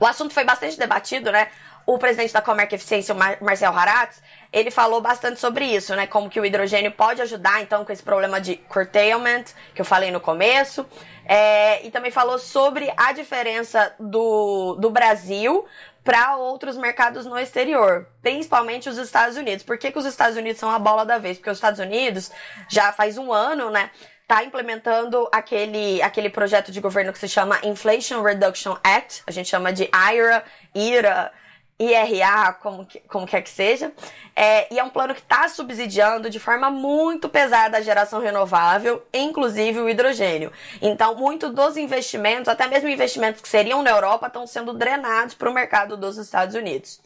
O 0.00 0.06
assunto 0.06 0.32
foi 0.32 0.44
bastante 0.44 0.78
debatido, 0.78 1.30
né? 1.30 1.50
O 1.86 1.98
presidente 1.98 2.32
da 2.32 2.40
Comerc 2.40 2.72
Eficiência, 2.74 3.14
o 3.14 3.18
Mar 3.18 3.38
Marcel 3.40 3.76
Haratz, 3.76 4.22
ele 4.52 4.70
falou 4.70 5.00
bastante 5.00 5.40
sobre 5.40 5.64
isso, 5.64 5.94
né? 5.94 6.06
Como 6.06 6.28
que 6.28 6.40
o 6.40 6.44
hidrogênio 6.44 6.92
pode 6.92 7.22
ajudar, 7.22 7.62
então, 7.62 7.84
com 7.84 7.92
esse 7.92 8.02
problema 8.02 8.40
de 8.40 8.56
curtailment, 8.56 9.44
que 9.74 9.80
eu 9.80 9.84
falei 9.84 10.10
no 10.10 10.20
começo. 10.20 10.86
É, 11.24 11.84
e 11.86 11.90
também 11.90 12.10
falou 12.10 12.38
sobre 12.38 12.92
a 12.96 13.12
diferença 13.12 13.94
do, 13.98 14.74
do 14.80 14.90
Brasil 14.90 15.64
para 16.02 16.36
outros 16.36 16.76
mercados 16.76 17.26
no 17.26 17.38
exterior, 17.38 18.06
principalmente 18.22 18.88
os 18.88 18.98
Estados 18.98 19.36
Unidos. 19.36 19.64
Por 19.64 19.78
que, 19.78 19.92
que 19.92 19.98
os 19.98 20.06
Estados 20.06 20.36
Unidos 20.36 20.58
são 20.58 20.70
a 20.70 20.78
bola 20.78 21.04
da 21.04 21.18
vez? 21.18 21.36
Porque 21.36 21.50
os 21.50 21.58
Estados 21.58 21.78
Unidos 21.78 22.30
já 22.68 22.92
faz 22.92 23.18
um 23.18 23.32
ano, 23.32 23.70
né? 23.70 23.90
Tá 24.26 24.44
implementando 24.44 25.28
aquele, 25.32 26.00
aquele 26.02 26.30
projeto 26.30 26.72
de 26.72 26.80
governo 26.80 27.12
que 27.12 27.18
se 27.18 27.28
chama 27.28 27.58
Inflation 27.64 28.22
Reduction 28.22 28.76
Act, 28.82 29.22
a 29.26 29.30
gente 29.30 29.48
chama 29.48 29.72
de 29.72 29.90
IRA, 29.92 30.44
IRA, 30.74 31.32
IRA, 31.80 32.52
como, 32.52 32.84
que, 32.84 33.00
como 33.00 33.26
quer 33.26 33.40
que 33.40 33.48
seja, 33.48 33.90
é, 34.36 34.72
e 34.72 34.78
é 34.78 34.84
um 34.84 34.90
plano 34.90 35.14
que 35.14 35.20
está 35.20 35.48
subsidiando 35.48 36.28
de 36.28 36.38
forma 36.38 36.70
muito 36.70 37.28
pesada 37.28 37.78
a 37.78 37.80
geração 37.80 38.20
renovável, 38.20 39.02
inclusive 39.14 39.80
o 39.80 39.88
hidrogênio. 39.88 40.52
Então, 40.82 41.14
muito 41.14 41.48
dos 41.50 41.78
investimentos, 41.78 42.48
até 42.48 42.66
mesmo 42.66 42.88
investimentos 42.88 43.40
que 43.40 43.48
seriam 43.48 43.82
na 43.82 43.90
Europa, 43.90 44.26
estão 44.26 44.46
sendo 44.46 44.74
drenados 44.74 45.34
para 45.34 45.48
o 45.48 45.54
mercado 45.54 45.96
dos 45.96 46.18
Estados 46.18 46.54
Unidos. 46.54 47.00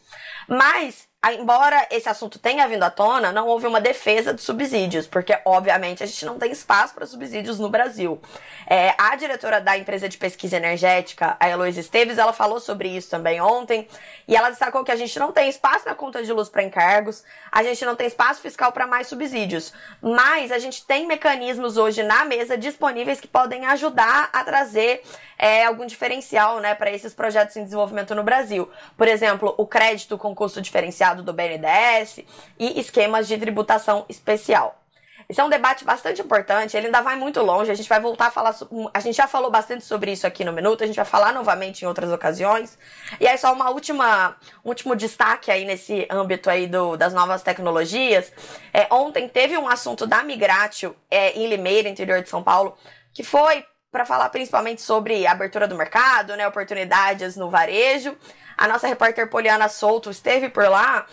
Mas 0.47 1.07
embora 1.33 1.87
esse 1.89 2.07
assunto 2.07 2.37
tenha 2.37 2.67
vindo 2.67 2.83
à 2.83 2.89
tona, 2.89 3.31
não 3.31 3.47
houve 3.47 3.65
uma 3.65 3.81
defesa 3.81 4.33
de 4.33 4.41
subsídios, 4.41 5.07
porque, 5.07 5.37
obviamente, 5.45 6.03
a 6.03 6.05
gente 6.05 6.25
não 6.25 6.37
tem 6.37 6.51
espaço 6.51 6.93
para 6.93 7.05
subsídios 7.05 7.59
no 7.59 7.69
Brasil. 7.69 8.21
É, 8.67 8.93
a 8.97 9.15
diretora 9.15 9.59
da 9.59 9.77
empresa 9.77 10.07
de 10.07 10.17
pesquisa 10.17 10.57
energética, 10.57 11.35
a 11.39 11.49
Heloísa 11.49 11.79
Esteves, 11.79 12.17
ela 12.17 12.33
falou 12.33 12.59
sobre 12.59 12.89
isso 12.89 13.09
também 13.09 13.41
ontem, 13.41 13.87
e 14.27 14.35
ela 14.35 14.49
destacou 14.49 14.83
que 14.83 14.91
a 14.91 14.95
gente 14.95 15.17
não 15.17 15.31
tem 15.31 15.49
espaço 15.49 15.85
na 15.85 15.95
conta 15.95 16.23
de 16.23 16.31
luz 16.31 16.49
para 16.49 16.63
encargos, 16.63 17.23
a 17.51 17.63
gente 17.63 17.83
não 17.85 17.95
tem 17.95 18.07
espaço 18.07 18.41
fiscal 18.41 18.71
para 18.71 18.85
mais 18.85 19.07
subsídios, 19.07 19.73
mas 20.01 20.51
a 20.51 20.59
gente 20.59 20.85
tem 20.85 21.07
mecanismos 21.07 21.77
hoje 21.77 22.03
na 22.03 22.25
mesa 22.25 22.57
disponíveis 22.57 23.19
que 23.19 23.27
podem 23.27 23.65
ajudar 23.65 24.29
a 24.31 24.43
trazer 24.43 25.01
é, 25.37 25.65
algum 25.65 25.85
diferencial 25.85 26.59
né, 26.59 26.75
para 26.75 26.91
esses 26.91 27.13
projetos 27.13 27.55
em 27.55 27.63
desenvolvimento 27.63 28.15
no 28.15 28.23
Brasil. 28.23 28.69
Por 28.97 29.07
exemplo, 29.07 29.53
o 29.57 29.65
crédito 29.65 30.17
com 30.17 30.33
custo 30.33 30.61
diferenciado 30.61 31.14
do 31.23 31.33
BNDES 31.33 32.19
e 32.59 32.79
esquemas 32.79 33.27
de 33.27 33.37
tributação 33.37 34.05
especial. 34.09 34.81
Esse 35.27 35.41
é 35.41 35.43
um 35.43 35.49
debate 35.49 35.83
bastante 35.83 36.21
importante, 36.21 36.77
ele 36.77 36.85
ainda 36.85 37.01
vai 37.01 37.15
muito 37.15 37.41
longe, 37.41 37.71
a 37.71 37.73
gente 37.73 37.89
vai 37.89 37.99
voltar 37.99 38.27
a 38.27 38.31
falar, 38.31 38.55
a 38.93 38.99
gente 38.99 39.15
já 39.15 39.27
falou 39.27 39.49
bastante 39.49 39.83
sobre 39.83 40.11
isso 40.11 40.27
aqui 40.27 40.45
no 40.45 40.53
Minuto, 40.53 40.83
a 40.83 40.87
gente 40.87 40.95
vai 40.95 41.05
falar 41.05 41.33
novamente 41.33 41.81
em 41.81 41.87
outras 41.87 42.11
ocasiões. 42.11 42.77
E 43.19 43.27
aí 43.27 43.35
só 43.37 43.51
uma 43.51 43.71
última, 43.71 44.35
último 44.63 44.95
destaque 44.95 45.49
aí 45.49 45.65
nesse 45.65 46.07
âmbito 46.11 46.47
aí 46.47 46.67
do, 46.67 46.95
das 46.95 47.11
novas 47.11 47.41
tecnologias. 47.41 48.31
É, 48.71 48.87
ontem 48.93 49.27
teve 49.27 49.57
um 49.57 49.67
assunto 49.67 50.05
da 50.05 50.21
Migratio 50.21 50.95
é, 51.09 51.31
em 51.31 51.47
Limeira, 51.47 51.89
interior 51.89 52.21
de 52.21 52.29
São 52.29 52.43
Paulo, 52.43 52.77
que 53.11 53.23
foi 53.23 53.65
para 53.95 54.03
falar 54.03 54.27
principalmente 54.27 54.81
sobre 54.81 55.25
abertura 55.25 55.69
do 55.69 55.73
mercado, 55.73 56.35
né, 56.35 56.45
oportunidades 56.45 57.37
no 57.37 57.49
varejo. 57.49 58.13
A 58.57 58.67
nossa 58.67 58.87
repórter 58.87 59.29
Poliana 59.29 59.69
Souto 59.69 60.11
esteve 60.11 60.49
por 60.49 60.67
lá 60.67 61.05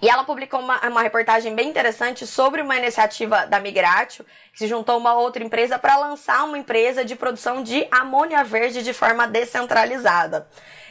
e 0.00 0.08
ela 0.08 0.24
publicou 0.24 0.60
uma, 0.60 0.80
uma 0.88 1.02
reportagem 1.02 1.54
bem 1.54 1.68
interessante 1.68 2.26
sobre 2.26 2.62
uma 2.62 2.74
iniciativa 2.74 3.46
da 3.46 3.60
Migratio, 3.60 4.24
que 4.50 4.60
se 4.60 4.66
juntou 4.66 4.94
a 4.94 4.98
uma 4.98 5.12
outra 5.12 5.44
empresa 5.44 5.78
para 5.78 5.98
lançar 5.98 6.44
uma 6.44 6.56
empresa 6.56 7.04
de 7.04 7.14
produção 7.14 7.62
de 7.62 7.86
amônia 7.90 8.42
verde 8.42 8.82
de 8.82 8.94
forma 8.94 9.26
descentralizada. 9.26 10.48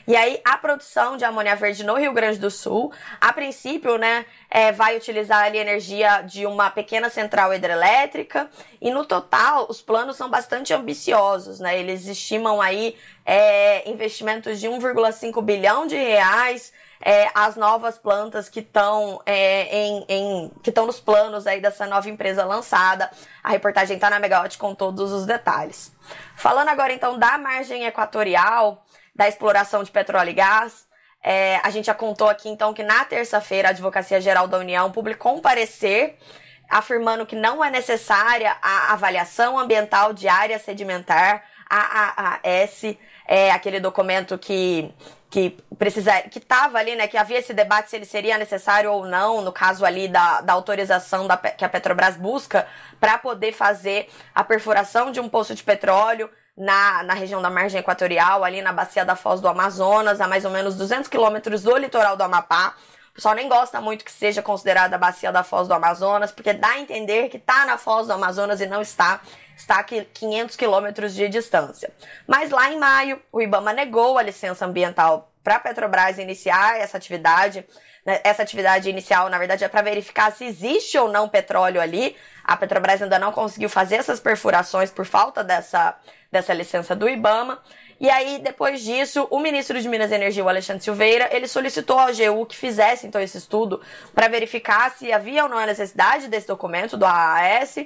E 0.07 0.15
aí, 0.15 0.39
a 0.43 0.57
produção 0.57 1.15
de 1.15 1.23
amônia 1.23 1.55
verde 1.55 1.83
no 1.83 1.95
Rio 1.95 2.13
Grande 2.13 2.39
do 2.39 2.51
Sul, 2.51 2.91
a 3.21 3.31
princípio, 3.31 3.97
né, 3.97 4.25
é, 4.49 4.71
vai 4.71 4.97
utilizar 4.97 5.45
ali 5.45 5.57
energia 5.57 6.21
de 6.21 6.45
uma 6.45 6.69
pequena 6.69 7.09
central 7.09 7.53
hidrelétrica. 7.53 8.49
E 8.81 8.91
no 8.91 9.05
total, 9.05 9.67
os 9.69 9.81
planos 9.81 10.17
são 10.17 10.29
bastante 10.29 10.73
ambiciosos, 10.73 11.59
né? 11.59 11.79
Eles 11.79 12.05
estimam 12.07 12.61
aí 12.61 12.97
é, 13.25 13.89
investimentos 13.89 14.59
de 14.59 14.67
1,5 14.67 15.41
bilhão 15.41 15.87
de 15.87 15.95
reais 15.95 16.73
é, 17.05 17.29
as 17.35 17.57
novas 17.57 17.97
plantas 17.97 18.47
que 18.47 18.61
estão 18.61 19.21
é, 19.25 19.75
em, 19.75 20.05
em, 20.07 20.51
que 20.63 20.69
estão 20.69 20.85
nos 20.85 21.01
planos 21.01 21.45
aí 21.45 21.59
dessa 21.59 21.85
nova 21.85 22.09
empresa 22.09 22.45
lançada. 22.45 23.11
A 23.43 23.49
reportagem 23.49 23.95
está 23.95 24.09
na 24.09 24.19
Megawatt 24.19 24.57
com 24.57 24.73
todos 24.73 25.11
os 25.11 25.25
detalhes. 25.25 25.93
Falando 26.35 26.69
agora 26.69 26.93
então 26.93 27.19
da 27.19 27.37
margem 27.37 27.85
equatorial, 27.85 28.85
da 29.15 29.27
exploração 29.27 29.83
de 29.83 29.91
petróleo 29.91 30.29
e 30.29 30.33
gás, 30.33 30.87
é, 31.23 31.59
a 31.63 31.69
gente 31.69 31.85
já 31.85 31.93
contou 31.93 32.27
aqui 32.27 32.49
então 32.49 32.73
que 32.73 32.83
na 32.83 33.05
terça-feira 33.05 33.69
a 33.69 33.71
Advocacia 33.71 34.19
Geral 34.19 34.47
da 34.47 34.57
União 34.57 34.91
publicou 34.91 35.35
um 35.35 35.41
parecer 35.41 36.17
afirmando 36.69 37.25
que 37.25 37.35
não 37.35 37.63
é 37.63 37.69
necessária 37.69 38.57
a 38.61 38.93
avaliação 38.93 39.57
ambiental 39.57 40.11
de 40.11 40.27
área 40.27 40.57
sedimentar, 40.59 41.43
AAAS, 41.69 42.97
é 43.27 43.51
aquele 43.51 43.79
documento 43.79 44.37
que 44.37 44.93
que 45.29 45.57
precisa, 45.79 46.21
que 46.21 46.37
estava 46.37 46.77
ali, 46.77 46.95
né, 46.95 47.07
que 47.07 47.17
havia 47.17 47.39
esse 47.39 47.55
debate 47.55 47.89
se 47.89 47.95
ele 47.95 48.05
seria 48.05 48.37
necessário 48.37 48.91
ou 48.91 49.03
não, 49.03 49.41
no 49.41 49.51
caso 49.51 49.83
ali 49.83 50.07
da, 50.07 50.41
da 50.41 50.53
autorização 50.53 51.25
da, 51.25 51.35
que 51.35 51.65
a 51.65 51.69
Petrobras 51.69 52.15
busca 52.15 52.67
para 52.99 53.17
poder 53.17 53.51
fazer 53.51 54.07
a 54.35 54.43
perfuração 54.43 55.11
de 55.11 55.19
um 55.19 55.27
poço 55.27 55.55
de 55.55 55.63
petróleo 55.63 56.29
na, 56.55 57.03
na 57.03 57.13
região 57.13 57.41
da 57.41 57.49
margem 57.49 57.79
equatorial, 57.79 58.43
ali 58.43 58.61
na 58.61 58.71
bacia 58.71 59.03
da 59.03 59.15
Foz 59.15 59.41
do 59.41 59.47
Amazonas, 59.47 60.21
a 60.21 60.27
mais 60.27 60.45
ou 60.45 60.51
menos 60.51 60.75
200 60.75 61.07
quilômetros 61.07 61.63
do 61.63 61.75
litoral 61.77 62.15
do 62.15 62.23
Amapá. 62.23 62.75
O 63.11 63.15
pessoal 63.15 63.35
nem 63.35 63.47
gosta 63.47 63.79
muito 63.79 64.03
que 64.03 64.11
seja 64.11 64.41
considerada 64.41 64.95
a 64.95 64.99
bacia 64.99 65.31
da 65.31 65.43
Foz 65.43 65.67
do 65.67 65.73
Amazonas, 65.73 66.31
porque 66.31 66.53
dá 66.53 66.69
a 66.69 66.79
entender 66.79 67.29
que 67.29 67.37
está 67.37 67.65
na 67.65 67.77
Foz 67.77 68.07
do 68.07 68.13
Amazonas 68.13 68.59
e 68.59 68.65
não 68.65 68.81
está 68.81 69.21
está 69.55 69.79
a 69.79 69.83
500 69.83 70.55
quilômetros 70.55 71.13
de 71.13 71.29
distância. 71.29 71.91
Mas 72.27 72.49
lá 72.49 72.71
em 72.71 72.79
maio, 72.79 73.21
o 73.31 73.41
IBAMA 73.41 73.73
negou 73.73 74.17
a 74.17 74.23
licença 74.23 74.65
ambiental 74.65 75.31
para 75.43 75.55
a 75.55 75.59
Petrobras 75.59 76.17
iniciar 76.17 76.79
essa 76.79 76.97
atividade. 76.97 77.65
Né? 78.05 78.19
Essa 78.23 78.43
atividade 78.43 78.89
inicial, 78.89 79.29
na 79.29 79.37
verdade, 79.37 79.63
é 79.63 79.67
para 79.67 79.81
verificar 79.81 80.31
se 80.31 80.45
existe 80.45 80.97
ou 80.97 81.09
não 81.09 81.29
petróleo 81.29 81.79
ali. 81.79 82.15
A 82.43 82.57
Petrobras 82.57 83.01
ainda 83.01 83.17
não 83.17 83.31
conseguiu 83.31 83.69
fazer 83.69 83.95
essas 83.95 84.19
perfurações 84.19 84.91
por 84.91 85.05
falta 85.05 85.43
dessa, 85.43 85.95
dessa 86.31 86.53
licença 86.53 86.95
do 86.95 87.07
IBAMA. 87.07 87.59
E 87.99 88.09
aí, 88.09 88.39
depois 88.39 88.81
disso, 88.81 89.27
o 89.31 89.39
ministro 89.39 89.79
de 89.79 89.87
Minas 89.87 90.11
e 90.11 90.15
Energia, 90.15 90.43
o 90.43 90.49
Alexandre 90.49 90.83
Silveira, 90.83 91.29
ele 91.31 91.47
solicitou 91.47 91.97
ao 91.97 92.07
AGU 92.07 92.45
que 92.45 92.57
fizesse 92.57 93.07
então 93.07 93.21
esse 93.21 93.37
estudo 93.37 93.81
para 94.13 94.27
verificar 94.27 94.91
se 94.91 95.11
havia 95.11 95.43
ou 95.43 95.49
não 95.49 95.57
a 95.57 95.65
necessidade 95.65 96.27
desse 96.27 96.47
documento 96.47 96.97
do 96.97 97.05
AAS 97.05 97.77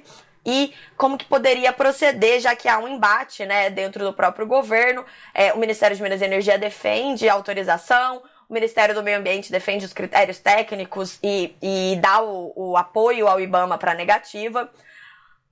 e 0.44 0.74
como 0.96 1.18
que 1.18 1.26
poderia 1.26 1.74
proceder, 1.74 2.40
já 2.40 2.56
que 2.56 2.70
há 2.70 2.80
um 2.80 2.88
embate 2.88 3.46
né, 3.46 3.70
dentro 3.70 4.06
do 4.06 4.14
próprio 4.14 4.48
governo. 4.48 5.06
É, 5.34 5.52
o 5.52 5.58
Ministério 5.58 5.96
de 5.96 6.02
Minas 6.02 6.22
e 6.22 6.26
Energia 6.26 6.58
defende 6.58 7.28
a 7.28 7.34
autorização, 7.34 8.24
o 8.50 8.54
Ministério 8.54 8.96
do 8.96 9.04
Meio 9.04 9.20
Ambiente 9.20 9.52
defende 9.52 9.86
os 9.86 9.94
critérios 9.94 10.40
técnicos 10.40 11.20
e, 11.22 11.56
e 11.62 11.98
dá 12.02 12.22
o, 12.22 12.54
o 12.56 12.78
apoio 12.78 13.28
ao 13.28 13.40
IBAMA 13.40 13.78
para 13.78 13.94
negativa. 13.94 14.70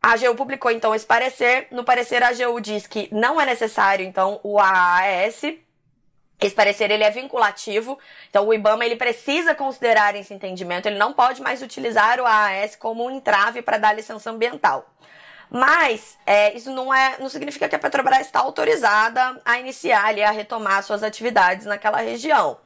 A 0.01 0.13
AGU 0.13 0.35
publicou 0.35 0.71
então 0.71 0.93
esse 0.93 1.05
parecer. 1.05 1.67
No 1.71 1.83
parecer, 1.83 2.23
a 2.23 2.29
AGU 2.29 2.61
diz 2.61 2.87
que 2.87 3.09
não 3.11 3.41
é 3.41 3.45
necessário 3.45 4.05
então 4.05 4.39
o 4.43 4.59
AAS 4.59 5.41
esse 6.39 6.53
parecer 6.53 6.91
ele 6.91 7.03
é 7.03 7.09
vinculativo, 7.09 7.97
então 8.29 8.45
o 8.47 8.53
IBAMA 8.53 8.85
ele 8.85 8.97
precisa 8.97 9.55
considerar 9.55 10.15
esse 10.15 10.33
entendimento, 10.33 10.85
ele 10.85 10.97
não 10.97 11.13
pode 11.13 11.41
mais 11.41 11.61
utilizar 11.61 12.19
o 12.19 12.25
AAS 12.25 12.75
como 12.75 13.05
um 13.05 13.11
entrave 13.11 13.61
para 13.61 13.77
dar 13.77 13.93
licença 13.93 14.29
ambiental. 14.31 14.85
Mas 15.55 16.17
é, 16.25 16.53
isso 16.53 16.69
não, 16.69 16.93
é, 16.93 17.15
não 17.17 17.29
significa 17.29 17.69
que 17.69 17.75
a 17.77 17.79
Petrobras 17.79 18.19
está 18.19 18.41
autorizada 18.41 19.39
a 19.45 19.57
iniciar 19.57 20.03
ali, 20.03 20.21
a 20.21 20.29
retomar 20.29 20.83
suas 20.83 21.01
atividades 21.01 21.65
naquela 21.65 22.01
região. 22.01 22.57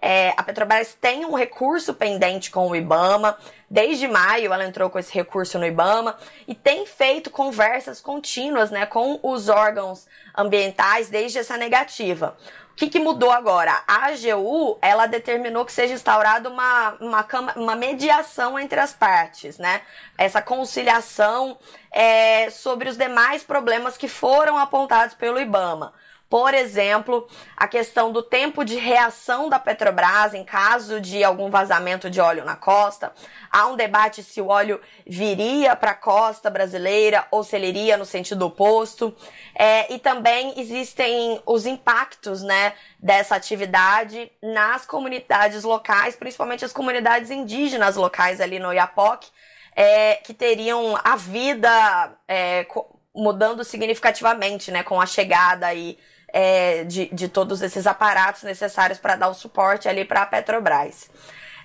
É, 0.00 0.32
a 0.36 0.44
Petrobras 0.44 0.96
tem 1.00 1.24
um 1.24 1.34
recurso 1.34 1.92
pendente 1.92 2.52
com 2.52 2.68
o 2.68 2.76
IBAMA. 2.76 3.36
Desde 3.68 4.06
maio 4.06 4.52
ela 4.52 4.64
entrou 4.64 4.88
com 4.88 4.96
esse 4.96 5.12
recurso 5.12 5.58
no 5.58 5.66
IBAMA 5.66 6.16
e 6.46 6.54
tem 6.54 6.86
feito 6.86 7.30
conversas 7.30 8.00
contínuas 8.00 8.70
né, 8.70 8.86
com 8.86 9.18
os 9.24 9.48
órgãos 9.48 10.06
ambientais 10.38 11.08
desde 11.08 11.38
essa 11.38 11.56
negativa. 11.56 12.36
O 12.76 12.78
que, 12.78 12.88
que, 12.88 13.00
mudou 13.00 13.30
agora? 13.30 13.82
A 13.86 14.08
AGU, 14.08 14.76
ela 14.82 15.06
determinou 15.06 15.64
que 15.64 15.72
seja 15.72 15.94
instaurada 15.94 16.50
uma, 16.50 16.90
uma, 17.00 17.26
uma 17.56 17.74
mediação 17.74 18.58
entre 18.58 18.78
as 18.78 18.92
partes, 18.92 19.56
né? 19.56 19.80
Essa 20.18 20.42
conciliação 20.42 21.56
é, 21.90 22.50
sobre 22.50 22.90
os 22.90 22.98
demais 22.98 23.42
problemas 23.42 23.96
que 23.96 24.08
foram 24.08 24.58
apontados 24.58 25.14
pelo 25.14 25.40
IBAMA. 25.40 25.94
Por 26.28 26.54
exemplo, 26.54 27.28
a 27.56 27.68
questão 27.68 28.10
do 28.10 28.20
tempo 28.20 28.64
de 28.64 28.74
reação 28.76 29.48
da 29.48 29.60
Petrobras 29.60 30.34
em 30.34 30.44
caso 30.44 31.00
de 31.00 31.22
algum 31.22 31.48
vazamento 31.50 32.10
de 32.10 32.20
óleo 32.20 32.44
na 32.44 32.56
costa. 32.56 33.12
Há 33.48 33.68
um 33.68 33.76
debate 33.76 34.24
se 34.24 34.40
o 34.40 34.48
óleo 34.48 34.80
viria 35.06 35.76
para 35.76 35.92
a 35.92 35.94
costa 35.94 36.50
brasileira 36.50 37.24
ou 37.30 37.44
se 37.44 37.54
ele 37.54 37.68
iria 37.68 37.96
no 37.96 38.04
sentido 38.04 38.44
oposto. 38.44 39.14
É, 39.54 39.92
e 39.92 40.00
também 40.00 40.58
existem 40.58 41.40
os 41.46 41.64
impactos 41.64 42.42
né, 42.42 42.72
dessa 42.98 43.36
atividade 43.36 44.30
nas 44.42 44.84
comunidades 44.84 45.62
locais, 45.62 46.16
principalmente 46.16 46.64
as 46.64 46.72
comunidades 46.72 47.30
indígenas 47.30 47.94
locais 47.94 48.40
ali 48.40 48.58
no 48.58 48.72
Iapoque, 48.72 49.30
é, 49.76 50.16
que 50.16 50.34
teriam 50.34 50.98
a 51.04 51.14
vida 51.14 52.18
é, 52.26 52.66
mudando 53.14 53.62
significativamente 53.62 54.72
né, 54.72 54.82
com 54.82 55.00
a 55.00 55.06
chegada 55.06 55.68
aí 55.68 55.96
é, 56.38 56.84
de, 56.84 57.06
de 57.06 57.28
todos 57.28 57.62
esses 57.62 57.86
aparatos 57.86 58.42
necessários 58.42 58.98
para 58.98 59.16
dar 59.16 59.28
o 59.28 59.34
suporte 59.34 59.88
ali 59.88 60.04
para 60.04 60.20
a 60.20 60.26
Petrobras. 60.26 61.08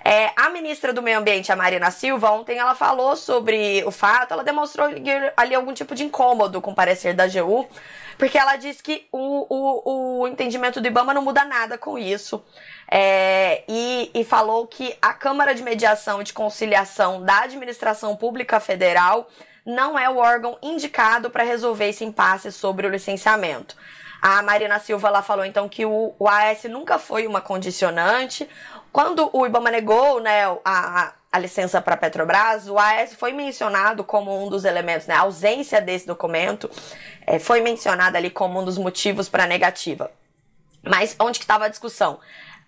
É, 0.01 0.31
a 0.33 0.49
ministra 0.49 0.93
do 0.93 1.01
Meio 1.01 1.19
Ambiente, 1.19 1.51
a 1.51 1.57
Marina 1.57 1.91
Silva, 1.91 2.31
ontem 2.31 2.57
ela 2.57 2.73
falou 2.73 3.17
sobre 3.17 3.83
o 3.85 3.91
fato, 3.91 4.31
ela 4.33 4.45
demonstrou 4.45 4.87
ali 5.35 5.53
algum 5.53 5.73
tipo 5.73 5.93
de 5.93 6.05
incômodo 6.05 6.61
com 6.61 6.71
o 6.71 6.75
parecer 6.75 7.13
da 7.13 7.25
AGU, 7.25 7.67
porque 8.17 8.37
ela 8.37 8.55
disse 8.55 8.81
que 8.81 9.05
o, 9.11 9.45
o, 9.49 10.21
o 10.21 10.27
entendimento 10.29 10.79
do 10.79 10.87
Ibama 10.87 11.13
não 11.13 11.21
muda 11.21 11.43
nada 11.43 11.77
com 11.77 11.97
isso. 11.97 12.41
É, 12.89 13.63
e, 13.67 14.09
e 14.13 14.23
falou 14.23 14.65
que 14.67 14.95
a 15.01 15.13
Câmara 15.13 15.53
de 15.53 15.63
Mediação 15.63 16.21
e 16.21 16.23
de 16.23 16.31
Conciliação 16.31 17.21
da 17.23 17.41
Administração 17.41 18.15
Pública 18.15 18.57
Federal 18.61 19.27
não 19.65 19.99
é 19.99 20.09
o 20.09 20.17
órgão 20.17 20.57
indicado 20.63 21.29
para 21.29 21.43
resolver 21.43 21.89
esse 21.89 22.05
impasse 22.05 22.53
sobre 22.53 22.87
o 22.87 22.89
licenciamento. 22.89 23.75
A 24.21 24.41
Marina 24.43 24.77
Silva 24.77 25.09
lá 25.09 25.23
falou 25.23 25.43
então 25.43 25.67
que 25.67 25.83
o, 25.83 26.13
o 26.19 26.27
AS 26.27 26.65
nunca 26.65 26.99
foi 26.99 27.25
uma 27.25 27.41
condicionante. 27.41 28.47
Quando 28.91 29.29
o 29.33 29.45
IBAMA 29.47 29.71
negou 29.71 30.19
né, 30.19 30.43
a, 30.63 31.13
a 31.31 31.39
licença 31.39 31.81
para 31.81 31.97
Petrobras, 31.97 32.67
o 32.67 32.77
AS 32.77 33.15
foi 33.15 33.33
mencionado 33.33 34.03
como 34.03 34.45
um 34.45 34.47
dos 34.47 34.63
elementos, 34.63 35.07
né, 35.07 35.15
a 35.15 35.21
ausência 35.21 35.81
desse 35.81 36.05
documento 36.05 36.69
é, 37.25 37.39
foi 37.39 37.61
mencionada 37.61 38.17
ali 38.17 38.29
como 38.29 38.59
um 38.59 38.65
dos 38.65 38.77
motivos 38.77 39.27
para 39.27 39.45
a 39.45 39.47
negativa. 39.47 40.11
Mas 40.83 41.15
onde 41.19 41.39
que 41.39 41.45
estava 41.45 41.65
a 41.65 41.69
discussão? 41.69 42.19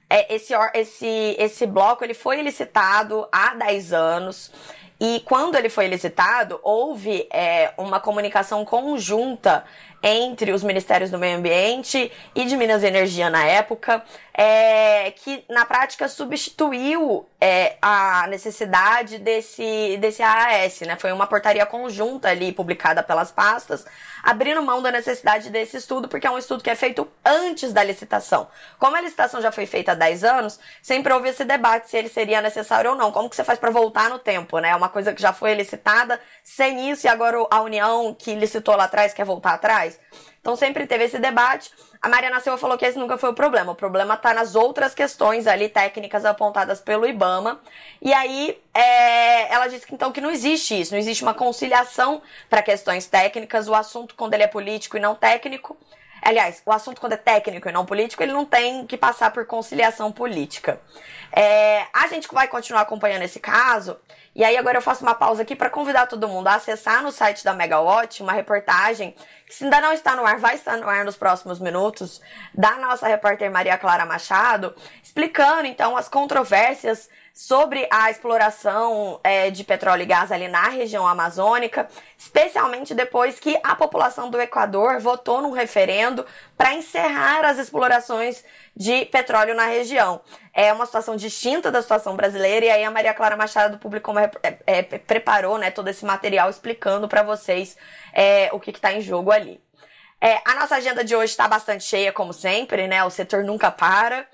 É, 0.10 0.34
esse, 0.34 0.54
esse, 0.74 1.36
esse 1.38 1.66
bloco 1.66 2.04
ele 2.04 2.14
foi 2.14 2.42
licitado 2.42 3.28
há 3.32 3.54
10 3.56 3.94
anos. 3.94 4.52
E 5.00 5.22
quando 5.26 5.56
ele 5.56 5.70
foi 5.70 5.88
licitado, 5.88 6.60
houve 6.64 7.28
é, 7.32 7.74
uma 7.78 8.00
comunicação 8.00 8.64
conjunta 8.64 9.64
entre 10.04 10.52
os 10.52 10.64
Ministérios 10.64 11.10
do 11.10 11.18
Meio 11.18 11.38
Ambiente 11.38 12.12
e 12.36 12.44
de 12.44 12.58
Minas 12.58 12.84
e 12.84 12.88
Energia 12.88 13.30
na 13.30 13.46
época, 13.46 14.04
é, 14.34 15.12
que 15.12 15.46
na 15.50 15.64
prática 15.66 16.10
substituiu 16.10 17.26
é, 17.40 17.78
a 17.82 18.28
necessidade 18.28 19.18
desse, 19.20 19.98
desse 20.02 20.22
AAS, 20.22 20.82
né? 20.82 20.98
Foi 21.00 21.12
uma 21.12 21.26
portaria 21.26 21.66
conjunta 21.66 22.30
ali 22.30 22.52
publicada 22.52 23.02
pelas 23.02 23.32
pastas, 23.32 23.86
abrindo 24.24 24.62
mão 24.62 24.82
da 24.82 24.92
necessidade 24.92 25.50
desse 25.50 25.78
estudo, 25.78 26.10
porque 26.10 26.28
é 26.28 26.32
um 26.32 26.38
estudo 26.38 26.64
que 26.64 26.70
é 26.70 26.76
feito 26.76 27.08
antes 27.24 27.72
da 27.72 27.84
licitação. 27.84 28.48
Como 28.80 28.98
a 28.98 29.02
licitação 29.02 29.42
já 29.42 29.52
foi 29.52 29.66
feita 29.66 29.94
há 29.94 29.96
10 29.96 30.24
anos, 30.24 30.60
sempre 30.82 31.14
houve 31.14 31.30
esse 31.30 31.46
debate 31.46 31.90
se 31.90 31.96
ele 31.96 32.10
seria 32.10 32.42
necessário 32.42 32.92
ou 32.92 32.98
não. 32.98 33.12
Como 33.12 33.30
que 33.30 33.36
você 33.36 33.44
faz 33.44 33.60
para 33.60 33.72
voltar 33.72 34.10
no 34.10 34.20
tempo, 34.20 34.60
né? 34.60 34.72
Uma 34.84 34.90
coisa 34.90 35.14
que 35.14 35.22
já 35.22 35.32
foi 35.32 35.54
licitada, 35.54 36.20
sem 36.44 36.92
isso, 36.92 37.08
e 37.08 37.10
agora 37.10 37.38
a 37.50 37.62
União 37.62 38.14
que 38.14 38.36
licitou 38.36 38.76
lá 38.76 38.84
atrás 38.84 39.14
quer 39.14 39.24
voltar 39.24 39.54
atrás? 39.54 39.98
Então 40.42 40.58
sempre 40.58 40.86
teve 40.86 41.06
esse 41.06 41.18
debate. 41.20 41.72
A 42.02 42.10
Mariana 42.10 42.42
Silva 42.42 42.58
falou 42.58 42.78
que 42.78 42.86
esse 42.86 43.00
nunca 43.00 43.18
foi 43.18 43.30
o 43.30 43.34
problema. 43.34 43.72
O 43.72 43.76
problema 43.76 44.16
está 44.16 44.34
nas 44.34 44.56
outras 44.56 44.94
questões 44.94 45.48
ali 45.48 45.70
técnicas 45.70 46.26
apontadas 46.26 46.82
pelo 46.82 47.08
IBAMA. 47.08 47.62
E 48.02 48.14
aí 48.14 48.62
é, 48.74 49.54
ela 49.54 49.68
disse 49.68 49.88
que 49.88 49.96
então 49.96 50.12
que 50.12 50.20
não 50.20 50.30
existe 50.30 50.82
isso, 50.82 50.92
não 50.92 51.00
existe 51.00 51.24
uma 51.24 51.34
conciliação 51.34 52.22
para 52.50 52.62
questões 52.62 53.06
técnicas. 53.06 53.70
O 53.70 53.74
assunto 53.74 54.16
quando 54.16 54.34
ele 54.34 54.44
é 54.44 54.48
político 54.48 54.98
e 54.98 55.00
não 55.00 55.16
técnico 55.16 55.78
Aliás, 56.24 56.62
o 56.66 56.72
assunto 56.72 57.02
quando 57.02 57.14
é 57.14 57.18
técnico 57.18 57.68
e 57.68 57.72
não 57.72 57.86
político, 57.86 58.24
ele 58.24 58.32
não 58.32 58.46
tem 58.46 58.88
que 58.88 58.98
passar 58.98 59.32
por 59.32 59.46
conciliação 59.46 60.12
política. 60.12 60.80
É, 61.32 61.86
a 61.94 62.08
gente 62.08 62.28
vai 62.32 62.48
continuar 62.48 62.82
acompanhando 62.82 63.24
esse 63.24 63.40
caso. 63.40 63.98
E 64.36 64.44
aí 64.44 64.58
agora 64.58 64.78
eu 64.78 64.82
faço 64.82 65.04
uma 65.04 65.14
pausa 65.14 65.44
aqui 65.44 65.56
para 65.56 65.70
convidar 65.70 66.08
todo 66.08 66.28
mundo 66.28 66.48
a 66.48 66.56
acessar 66.56 67.04
no 67.04 67.12
site 67.12 67.44
da 67.44 67.54
Megawatt 67.54 68.24
uma 68.24 68.34
reportagem 68.34 69.16
que 69.46 69.54
se 69.54 69.64
ainda 69.64 69.80
não 69.80 69.94
está 69.94 70.16
no 70.16 70.26
ar, 70.26 70.40
vai 70.40 70.56
estar 70.56 70.78
no 70.78 70.90
ar 70.90 71.06
nos 71.06 71.16
próximos 71.16 71.60
minutos, 71.60 72.20
da 72.54 72.72
nossa 72.78 73.08
repórter 73.08 73.52
Maria 73.52 73.78
Clara 73.78 74.06
Machado, 74.06 74.74
explicando 75.04 75.68
então 75.68 75.96
as 75.96 76.10
controvérsias 76.10 77.10
sobre 77.34 77.88
a 77.90 78.12
exploração 78.12 79.20
é, 79.24 79.50
de 79.50 79.64
petróleo 79.64 80.04
e 80.04 80.06
gás 80.06 80.32
ali 80.32 80.48
na 80.48 80.70
região 80.70 81.08
amazônica, 81.08 81.90
especialmente 82.16 82.94
depois 82.94 83.40
que 83.40 83.60
a 83.64 83.76
população 83.76 84.30
do 84.30 84.40
Equador 84.40 85.00
votou 85.00 85.42
num 85.42 85.50
referendo 85.50 86.24
para 86.56 86.76
encerrar 86.76 87.44
as 87.44 87.58
explorações 87.58 88.44
de 88.78 89.06
petróleo 89.06 89.56
na 89.56 89.66
região. 89.66 90.22
É 90.54 90.72
uma 90.72 90.86
situação 90.86 91.16
distinta 91.16 91.72
da 91.72 91.82
situação 91.82 92.16
brasileira 92.16 92.68
e 92.68 92.70
aí 92.70 92.84
a 92.84 92.92
Maria 92.92 93.16
Clara 93.16 93.36
Machado 93.36 93.80
publicou 93.80 94.14
uma, 94.14 94.30
é, 94.44 94.58
é, 94.68 94.84
preparou 94.84 95.58
né, 95.58 95.72
todo 95.72 95.88
esse 95.88 96.06
material 96.06 96.52
explicando 96.52 97.08
para 97.08 97.24
vocês 97.24 97.76
é, 98.14 98.50
o 98.54 98.60
que 98.60 98.70
está 98.70 98.94
em 98.94 99.02
jogo 99.02 99.32
ali. 99.32 99.60
É, 100.22 100.40
a 100.46 100.56
nossa 100.56 100.76
agenda 100.76 101.04
de 101.04 101.16
hoje 101.16 101.32
está 101.32 101.50
bastante 101.50 101.84
cheia, 101.84 102.14
como 102.14 102.32
sempre, 102.32 102.88
né? 102.88 103.04
O 103.04 103.10
setor 103.10 103.44
nunca 103.44 103.70
para. 103.70 104.26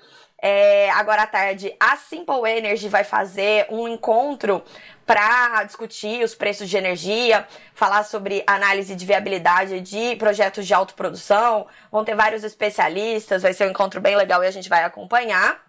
É, 0.42 0.90
agora 0.90 1.22
à 1.22 1.26
tarde, 1.26 1.74
a 1.78 1.96
Simple 1.96 2.48
Energy 2.48 2.88
vai 2.88 3.04
fazer 3.04 3.66
um 3.68 3.86
encontro 3.86 4.62
para 5.04 5.64
discutir 5.64 6.24
os 6.24 6.34
preços 6.34 6.70
de 6.70 6.76
energia, 6.76 7.46
falar 7.74 8.04
sobre 8.04 8.42
análise 8.46 8.94
de 8.94 9.04
viabilidade 9.04 9.80
de 9.80 10.16
projetos 10.16 10.66
de 10.66 10.72
autoprodução. 10.72 11.66
Vão 11.90 12.04
ter 12.04 12.14
vários 12.14 12.42
especialistas, 12.44 13.42
vai 13.42 13.52
ser 13.52 13.66
um 13.66 13.70
encontro 13.70 14.00
bem 14.00 14.16
legal 14.16 14.42
e 14.42 14.46
a 14.46 14.50
gente 14.50 14.68
vai 14.68 14.84
acompanhar. 14.84 15.60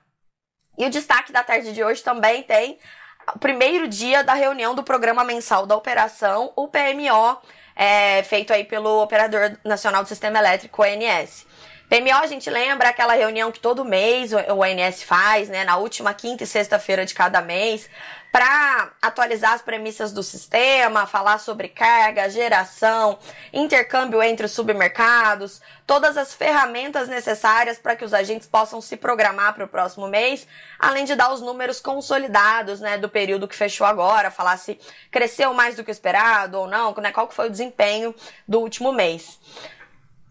E 0.78 0.86
o 0.86 0.90
destaque 0.90 1.34
da 1.34 1.44
tarde 1.44 1.74
de 1.74 1.84
hoje 1.84 2.02
também 2.02 2.44
tem 2.44 2.80
o 3.36 3.40
primeiro 3.40 3.88
dia 3.88 4.24
da 4.24 4.34
reunião 4.34 4.74
do 4.74 4.84
programa 4.84 5.24
mensal 5.24 5.66
da 5.66 5.76
operação, 5.76 6.54
o 6.56 6.68
PMO, 6.68 7.38
é, 7.76 8.24
feito 8.24 8.54
aí 8.54 8.64
pelo 8.64 9.02
Operador 9.02 9.58
Nacional 9.64 10.04
do 10.04 10.08
Sistema 10.08 10.40
Elétrico, 10.40 10.82
ONS. 10.82 11.46
PMO, 11.92 12.24
a 12.24 12.26
gente 12.26 12.50
lembra 12.50 12.88
aquela 12.88 13.16
reunião 13.16 13.52
que 13.52 13.60
todo 13.60 13.84
mês 13.84 14.32
o 14.32 14.38
ONS 14.38 15.04
faz, 15.04 15.50
né, 15.50 15.66
na 15.66 15.76
última 15.76 16.14
quinta 16.14 16.46
e 16.46 16.48
sexta-feira 16.48 17.06
de 17.06 17.14
cada 17.14 17.42
mês, 17.42 17.90
para 18.32 18.92
atualizar 19.02 19.52
as 19.52 19.62
premissas 19.62 20.14
do 20.14 20.24
sistema, 20.24 21.06
falar 21.06 21.38
sobre 21.38 21.68
carga, 21.68 22.30
geração, 22.30 23.20
intercâmbio 23.52 24.24
entre 24.24 24.46
os 24.46 24.54
submercados, 24.54 25.62
todas 25.86 26.16
as 26.16 26.34
ferramentas 26.34 27.10
necessárias 27.10 27.78
para 27.78 27.98
que 27.98 28.06
os 28.06 28.14
agentes 28.14 28.48
possam 28.48 28.80
se 28.80 28.96
programar 28.96 29.54
para 29.54 29.66
o 29.66 29.68
próximo 29.68 30.08
mês, 30.08 30.48
além 30.80 31.04
de 31.04 31.14
dar 31.14 31.34
os 31.34 31.42
números 31.42 31.82
consolidados, 31.82 32.80
né, 32.80 32.98
do 32.98 33.10
período 33.10 33.50
que 33.50 33.56
fechou 33.56 33.86
agora, 33.86 34.32
falar 34.32 34.56
se 34.56 34.80
cresceu 35.12 35.54
mais 35.54 35.76
do 35.76 35.84
que 35.84 35.92
esperado 35.92 36.58
ou 36.58 36.68
não, 36.68 36.94
né, 37.02 37.12
qual 37.12 37.30
foi 37.30 37.48
o 37.48 37.52
desempenho 37.52 38.16
do 38.48 38.62
último 38.62 38.94
mês. 38.94 39.38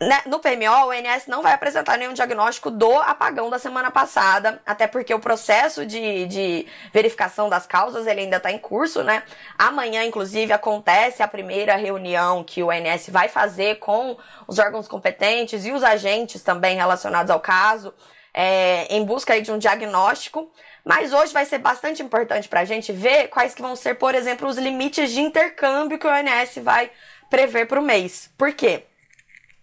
Né, 0.03 0.23
no 0.25 0.39
PMO, 0.41 0.87
o 0.87 0.95
INS 0.95 1.27
não 1.27 1.43
vai 1.43 1.53
apresentar 1.53 1.99
nenhum 1.99 2.15
diagnóstico 2.15 2.71
do 2.71 2.91
apagão 3.01 3.51
da 3.51 3.59
semana 3.59 3.91
passada, 3.91 4.59
até 4.65 4.87
porque 4.87 5.13
o 5.13 5.19
processo 5.19 5.85
de, 5.85 6.27
de 6.27 6.67
verificação 6.91 7.51
das 7.51 7.67
causas 7.67 8.07
ele 8.07 8.23
ainda 8.23 8.39
está 8.39 8.51
em 8.51 8.57
curso, 8.57 9.03
né? 9.03 9.23
Amanhã, 9.59 10.03
inclusive, 10.03 10.55
acontece 10.55 11.23
a 11.23 11.29
primeira 11.29 11.77
reunião 11.77 12.43
que 12.43 12.63
o 12.63 12.73
INS 12.73 13.11
vai 13.11 13.29
fazer 13.29 13.79
com 13.79 14.17
os 14.49 14.59
órgãos 14.59 14.89
competentes 14.89 15.67
e 15.67 15.71
os 15.71 15.85
agentes 15.85 16.43
também 16.43 16.77
relacionados 16.77 17.31
ao 17.31 17.39
caso, 17.39 17.93
é, 18.33 18.87
em 18.89 19.05
busca 19.05 19.39
de 19.39 19.53
um 19.53 19.59
diagnóstico. 19.59 20.51
Mas 20.83 21.13
hoje 21.13 21.31
vai 21.31 21.45
ser 21.45 21.59
bastante 21.59 22.03
importante 22.03 22.49
para 22.49 22.61
a 22.61 22.65
gente 22.65 22.91
ver 22.91 23.29
quais 23.29 23.55
que 23.55 23.61
vão 23.61 23.77
ser, 23.77 23.97
por 23.97 24.15
exemplo, 24.15 24.49
os 24.49 24.57
limites 24.57 25.11
de 25.11 25.21
intercâmbio 25.21 25.99
que 25.99 26.07
o 26.07 26.11
INS 26.11 26.57
vai 26.63 26.91
prever 27.29 27.67
para 27.67 27.79
o 27.79 27.83
mês. 27.83 28.33
Por 28.39 28.55
quê? 28.55 28.87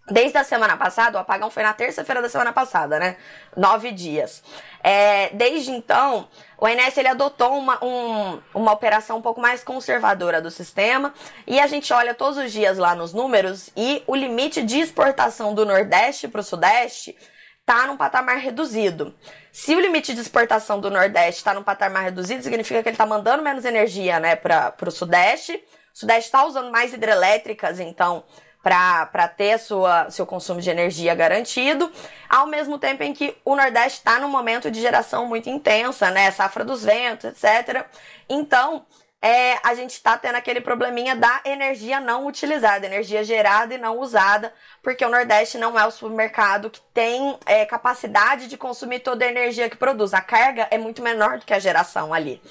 Desde 0.09 0.37
a 0.37 0.43
semana 0.43 0.77
passada, 0.77 1.17
o 1.17 1.21
apagão 1.21 1.51
foi 1.51 1.63
na 1.63 1.73
terça-feira 1.73 2.21
da 2.21 2.29
semana 2.29 2.53
passada, 2.53 2.97
né? 2.97 3.17
Nove 3.57 3.91
dias. 3.91 4.41
É, 4.81 5.29
desde 5.33 5.71
então, 5.71 6.29
o 6.57 6.65
INS 6.65 6.95
ele 6.95 7.09
adotou 7.09 7.57
uma, 7.57 7.83
um, 7.83 8.41
uma 8.53 8.71
operação 8.71 9.17
um 9.17 9.21
pouco 9.21 9.41
mais 9.41 9.65
conservadora 9.65 10.41
do 10.41 10.49
sistema 10.49 11.13
e 11.45 11.59
a 11.59 11.67
gente 11.67 11.91
olha 11.91 12.13
todos 12.13 12.37
os 12.37 12.53
dias 12.53 12.77
lá 12.77 12.95
nos 12.95 13.11
números 13.11 13.69
e 13.75 14.01
o 14.07 14.15
limite 14.15 14.63
de 14.63 14.79
exportação 14.79 15.53
do 15.53 15.65
Nordeste 15.65 16.29
para 16.29 16.39
o 16.39 16.43
Sudeste 16.43 17.13
está 17.59 17.85
num 17.85 17.97
patamar 17.97 18.37
reduzido. 18.37 19.13
Se 19.51 19.75
o 19.75 19.79
limite 19.81 20.13
de 20.13 20.21
exportação 20.21 20.79
do 20.79 20.89
Nordeste 20.89 21.39
está 21.41 21.53
num 21.53 21.63
patamar 21.63 22.05
reduzido, 22.05 22.41
significa 22.41 22.81
que 22.81 22.87
ele 22.87 22.93
está 22.93 23.05
mandando 23.05 23.43
menos 23.43 23.65
energia 23.65 24.21
né, 24.21 24.37
para 24.37 24.73
o 24.85 24.91
Sudeste. 24.91 25.61
O 25.93 25.99
Sudeste 25.99 26.27
está 26.27 26.45
usando 26.45 26.71
mais 26.71 26.93
hidrelétricas, 26.93 27.81
então 27.81 28.23
para 28.61 29.27
ter 29.27 29.57
sua, 29.59 30.09
seu 30.09 30.25
consumo 30.25 30.59
de 30.59 30.69
energia 30.69 31.15
garantido, 31.15 31.91
ao 32.27 32.47
mesmo 32.47 32.77
tempo 32.77 33.03
em 33.03 33.13
que 33.13 33.35
o 33.45 33.55
Nordeste 33.55 33.99
está 33.99 34.19
num 34.19 34.27
momento 34.27 34.69
de 34.69 34.81
geração 34.81 35.25
muito 35.25 35.49
intensa, 35.49 36.11
né? 36.11 36.29
Safra 36.31 36.65
dos 36.65 36.83
ventos, 36.83 37.25
etc. 37.25 37.85
Então, 38.27 38.85
é, 39.21 39.57
a 39.63 39.73
gente 39.73 39.91
está 39.91 40.17
tendo 40.17 40.35
aquele 40.35 40.61
probleminha 40.61 41.15
da 41.15 41.41
energia 41.43 41.99
não 41.99 42.27
utilizada, 42.27 42.85
energia 42.85 43.23
gerada 43.23 43.73
e 43.73 43.77
não 43.77 43.99
usada, 43.99 44.53
porque 44.83 45.03
o 45.03 45.09
Nordeste 45.09 45.57
não 45.57 45.77
é 45.77 45.85
o 45.85 45.91
supermercado 45.91 46.69
que 46.69 46.81
tem 46.93 47.37
é, 47.45 47.65
capacidade 47.65 48.47
de 48.47 48.57
consumir 48.57 48.99
toda 48.99 49.25
a 49.25 49.27
energia 49.27 49.69
que 49.69 49.75
produz. 49.77 50.13
A 50.13 50.21
carga 50.21 50.67
é 50.69 50.77
muito 50.77 51.01
menor 51.01 51.39
do 51.39 51.45
que 51.45 51.53
a 51.53 51.59
geração 51.59 52.13
ali. 52.13 52.41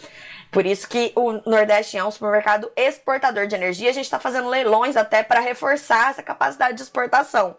Por 0.50 0.66
isso 0.66 0.88
que 0.88 1.12
o 1.14 1.32
Nordeste 1.48 1.98
é 1.98 2.04
um 2.04 2.10
supermercado 2.10 2.70
exportador 2.74 3.46
de 3.46 3.54
energia. 3.54 3.90
A 3.90 3.92
gente 3.92 4.04
está 4.04 4.18
fazendo 4.18 4.48
leilões 4.48 4.96
até 4.96 5.22
para 5.22 5.40
reforçar 5.40 6.10
essa 6.10 6.22
capacidade 6.22 6.76
de 6.76 6.82
exportação. 6.82 7.56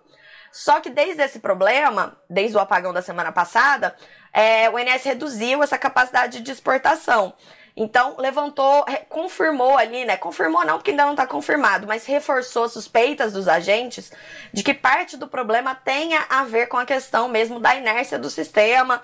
Só 0.52 0.80
que 0.80 0.90
desde 0.90 1.22
esse 1.22 1.40
problema, 1.40 2.18
desde 2.30 2.58
o 2.58 2.60
apagão 2.60 2.92
da 2.92 3.02
semana 3.02 3.32
passada, 3.32 3.96
é, 4.34 4.70
o 4.70 4.80
INS 4.80 5.04
reduziu 5.04 5.62
essa 5.62 5.78
capacidade 5.78 6.42
de 6.42 6.52
exportação. 6.52 7.34
Então, 7.80 8.16
levantou, 8.18 8.84
confirmou 9.08 9.78
ali, 9.78 10.04
né? 10.04 10.18
Confirmou 10.18 10.66
não, 10.66 10.78
porque 10.78 10.90
ainda 10.90 11.06
não 11.06 11.12
está 11.12 11.28
confirmado, 11.28 11.86
mas 11.86 12.08
reforçou 12.08 12.68
suspeitas 12.68 13.34
dos 13.34 13.48
agentes 13.48 14.12
de 14.52 14.64
que 14.64 14.74
parte 14.74 15.16
do 15.16 15.28
problema 15.28 15.76
tenha 15.76 16.26
a 16.28 16.44
ver 16.44 16.66
com 16.66 16.78
a 16.78 16.86
questão 16.88 17.28
mesmo 17.28 17.60
da 17.60 17.76
inércia 17.76 18.18
do 18.18 18.32
sistema 18.32 19.00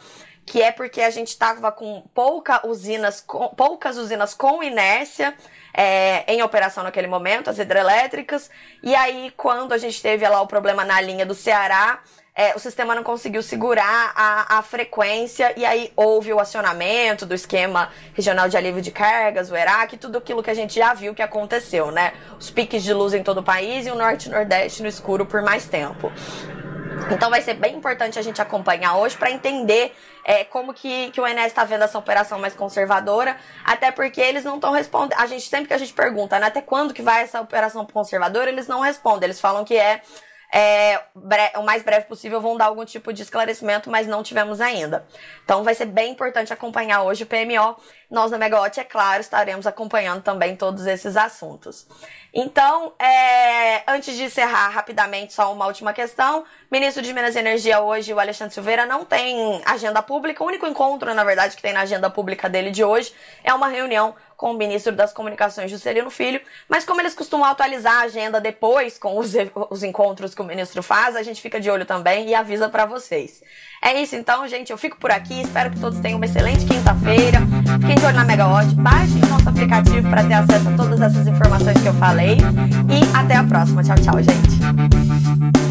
que 0.46 0.62
é 0.62 0.72
porque 0.72 1.02
a 1.02 1.10
gente 1.10 1.30
estava 1.30 1.72
com, 1.72 2.04
pouca 2.14 2.66
usinas, 2.68 3.22
com 3.22 3.48
poucas 3.50 3.98
usinas 3.98 4.34
com 4.34 4.62
inércia 4.62 5.34
é, 5.74 6.26
em 6.32 6.42
operação 6.42 6.84
naquele 6.84 7.08
momento, 7.08 7.50
as 7.50 7.58
hidrelétricas, 7.60 8.50
e 8.82 8.94
aí 8.94 9.34
quando 9.38 9.74
a 9.74 9.78
gente 9.78 10.02
teve 10.02 10.28
lá 10.28 10.42
o 10.42 10.48
problema 10.48 10.84
na 10.84 11.00
linha 11.00 11.26
do 11.26 11.34
Ceará, 11.34 12.02
é, 12.36 12.56
o 12.56 12.60
sistema 12.60 12.96
não 12.96 13.04
conseguiu 13.04 13.44
segurar 13.44 14.12
a, 14.16 14.58
a 14.58 14.62
frequência 14.64 15.54
e 15.56 15.64
aí 15.64 15.94
houve 15.96 16.34
o 16.34 16.40
acionamento 16.40 17.28
do 17.28 17.36
esquema 17.36 17.90
regional 18.16 18.50
de 18.50 18.58
alívio 18.58 18.82
de 18.82 18.92
cargas, 18.92 19.52
o 19.52 19.56
ERAC, 19.56 19.98
tudo 19.98 20.18
aquilo 20.18 20.42
que 20.42 20.50
a 20.50 20.54
gente 20.54 20.74
já 20.76 20.96
viu 20.96 21.14
que 21.14 21.22
aconteceu, 21.22 21.92
né? 21.92 22.14
Os 22.40 22.50
piques 22.50 22.84
de 22.84 22.92
luz 22.92 23.14
em 23.14 23.22
todo 23.22 23.40
o 23.40 23.44
país 23.44 23.86
e 23.86 23.92
o 23.92 23.96
norte 23.96 24.28
e 24.28 24.32
nordeste 24.32 24.82
no 24.82 24.88
escuro 24.88 25.28
por 25.28 25.44
mais 25.44 25.66
tempo. 25.66 26.12
Então 27.12 27.30
vai 27.30 27.42
ser 27.42 27.56
bem 27.56 27.76
importante 27.76 28.18
a 28.18 28.22
gente 28.22 28.42
acompanhar 28.42 28.96
hoje 28.98 29.16
para 29.16 29.30
entender 29.30 29.96
é, 30.26 30.44
como 30.44 30.74
que, 30.74 31.12
que 31.12 31.22
o 31.22 31.28
INSS 31.28 31.48
está 31.48 31.64
vendo 31.66 31.84
essa 31.84 32.00
operação 32.00 32.40
mais 32.40 32.56
conservadora, 32.56 33.38
até 33.64 33.92
porque 33.92 34.22
eles 34.22 34.44
não 34.44 34.56
estão 34.56 34.72
respondendo. 34.72 35.20
A 35.20 35.28
gente 35.28 35.48
sempre 35.48 35.68
que 35.68 35.74
a 35.74 35.78
gente 35.78 35.94
pergunta, 35.94 36.40
né, 36.40 36.48
até 36.48 36.62
quando 36.62 36.94
que 36.94 37.02
vai 37.02 37.24
essa 37.24 37.42
operação 37.42 37.86
conservadora, 37.86 38.50
eles 38.50 38.68
não 38.68 38.80
respondem. 38.80 39.28
Eles 39.28 39.40
falam 39.40 39.64
que 39.64 39.76
é 39.76 40.02
é, 40.56 41.02
o 41.58 41.64
mais 41.64 41.82
breve 41.82 42.06
possível 42.06 42.40
vão 42.40 42.56
dar 42.56 42.66
algum 42.66 42.86
tipo 42.86 43.12
de 43.12 43.24
esclarecimento, 43.24 43.90
mas 43.90 44.06
não 44.06 44.22
tivemos 44.22 44.62
ainda. 44.62 45.04
Então 45.44 45.64
vai 45.64 45.74
ser 45.74 45.88
bem 45.88 46.12
importante 46.12 46.54
acompanhar 46.54 47.02
hoje 47.02 47.24
o 47.24 47.26
PMO. 47.26 47.76
Nós 48.08 48.30
da 48.30 48.38
Megawatt, 48.38 48.80
é 48.80 48.84
claro, 48.84 49.20
estaremos 49.20 49.66
acompanhando 49.66 50.22
também 50.22 50.56
todos 50.56 50.86
esses 50.86 51.18
assuntos. 51.18 51.88
Então, 52.32 52.94
é, 53.00 53.82
antes 53.88 54.16
de 54.16 54.26
encerrar 54.26 54.70
rapidamente, 54.70 55.34
só 55.34 55.52
uma 55.52 55.66
última 55.66 55.92
questão. 55.92 56.44
Ministro 56.70 57.02
de 57.02 57.12
Minas 57.12 57.36
e 57.36 57.40
Energia 57.40 57.82
hoje, 57.82 58.14
o 58.14 58.20
Alexandre 58.20 58.54
Silveira, 58.54 58.86
não 58.86 59.04
tem 59.04 59.60
agenda 59.66 60.04
pública. 60.04 60.44
O 60.44 60.48
único 60.48 60.68
encontro, 60.68 61.12
na 61.16 61.24
verdade, 61.24 61.56
que 61.56 61.62
tem 61.64 61.74
na 61.74 61.82
agenda 61.82 62.12
pública 62.12 62.48
dele 62.48 62.70
de 62.70 62.84
hoje 62.84 63.12
é 63.44 63.52
uma 63.52 63.68
reunião 63.68 64.14
com 64.44 64.52
o 64.52 64.58
ministro 64.58 64.94
das 64.94 65.14
Comunicações, 65.14 65.72
Juscelino 65.72 66.10
Filho, 66.10 66.42
mas 66.68 66.84
como 66.84 67.00
eles 67.00 67.16
costumam 67.16 67.48
atualizar 67.50 68.02
a 68.02 68.02
agenda 68.02 68.42
depois, 68.42 68.98
com 68.98 69.18
os, 69.18 69.32
os 69.70 69.84
encontros 69.84 70.36
que 70.36 70.42
o 70.42 70.44
ministro 70.44 70.84
faz, 70.84 71.16
a 71.16 71.24
gente 71.24 71.42
fica 71.42 71.62
de 71.62 71.70
olho 71.70 71.86
também 71.86 72.28
e 72.28 72.36
avisa 72.36 72.68
para 72.68 72.86
vocês. 72.86 73.42
É 73.82 74.02
isso 74.02 74.18
então, 74.18 74.46
gente, 74.46 74.70
eu 74.70 74.78
fico 74.78 74.98
por 74.98 75.12
aqui, 75.12 75.44
espero 75.44 75.72
que 75.72 75.80
todos 75.80 75.98
tenham 76.02 76.18
uma 76.18 76.26
excelente 76.26 76.66
quinta-feira, 76.66 77.40
fiquem 77.80 77.96
de 77.96 78.06
olho 78.06 78.18
na 78.18 78.26
Megawatt, 78.26 78.76
baixem 78.76 79.22
nosso 79.30 79.48
aplicativo 79.48 80.10
para 80.10 80.26
ter 80.26 80.34
acesso 80.34 80.68
a 80.68 80.76
todas 80.76 81.00
essas 81.00 81.26
informações 81.26 81.82
que 81.82 81.88
eu 81.88 81.94
falei 81.94 82.36
e 82.36 83.18
até 83.18 83.38
a 83.38 83.46
próxima. 83.46 83.82
Tchau, 83.82 83.96
tchau, 83.96 84.22
gente! 84.22 85.63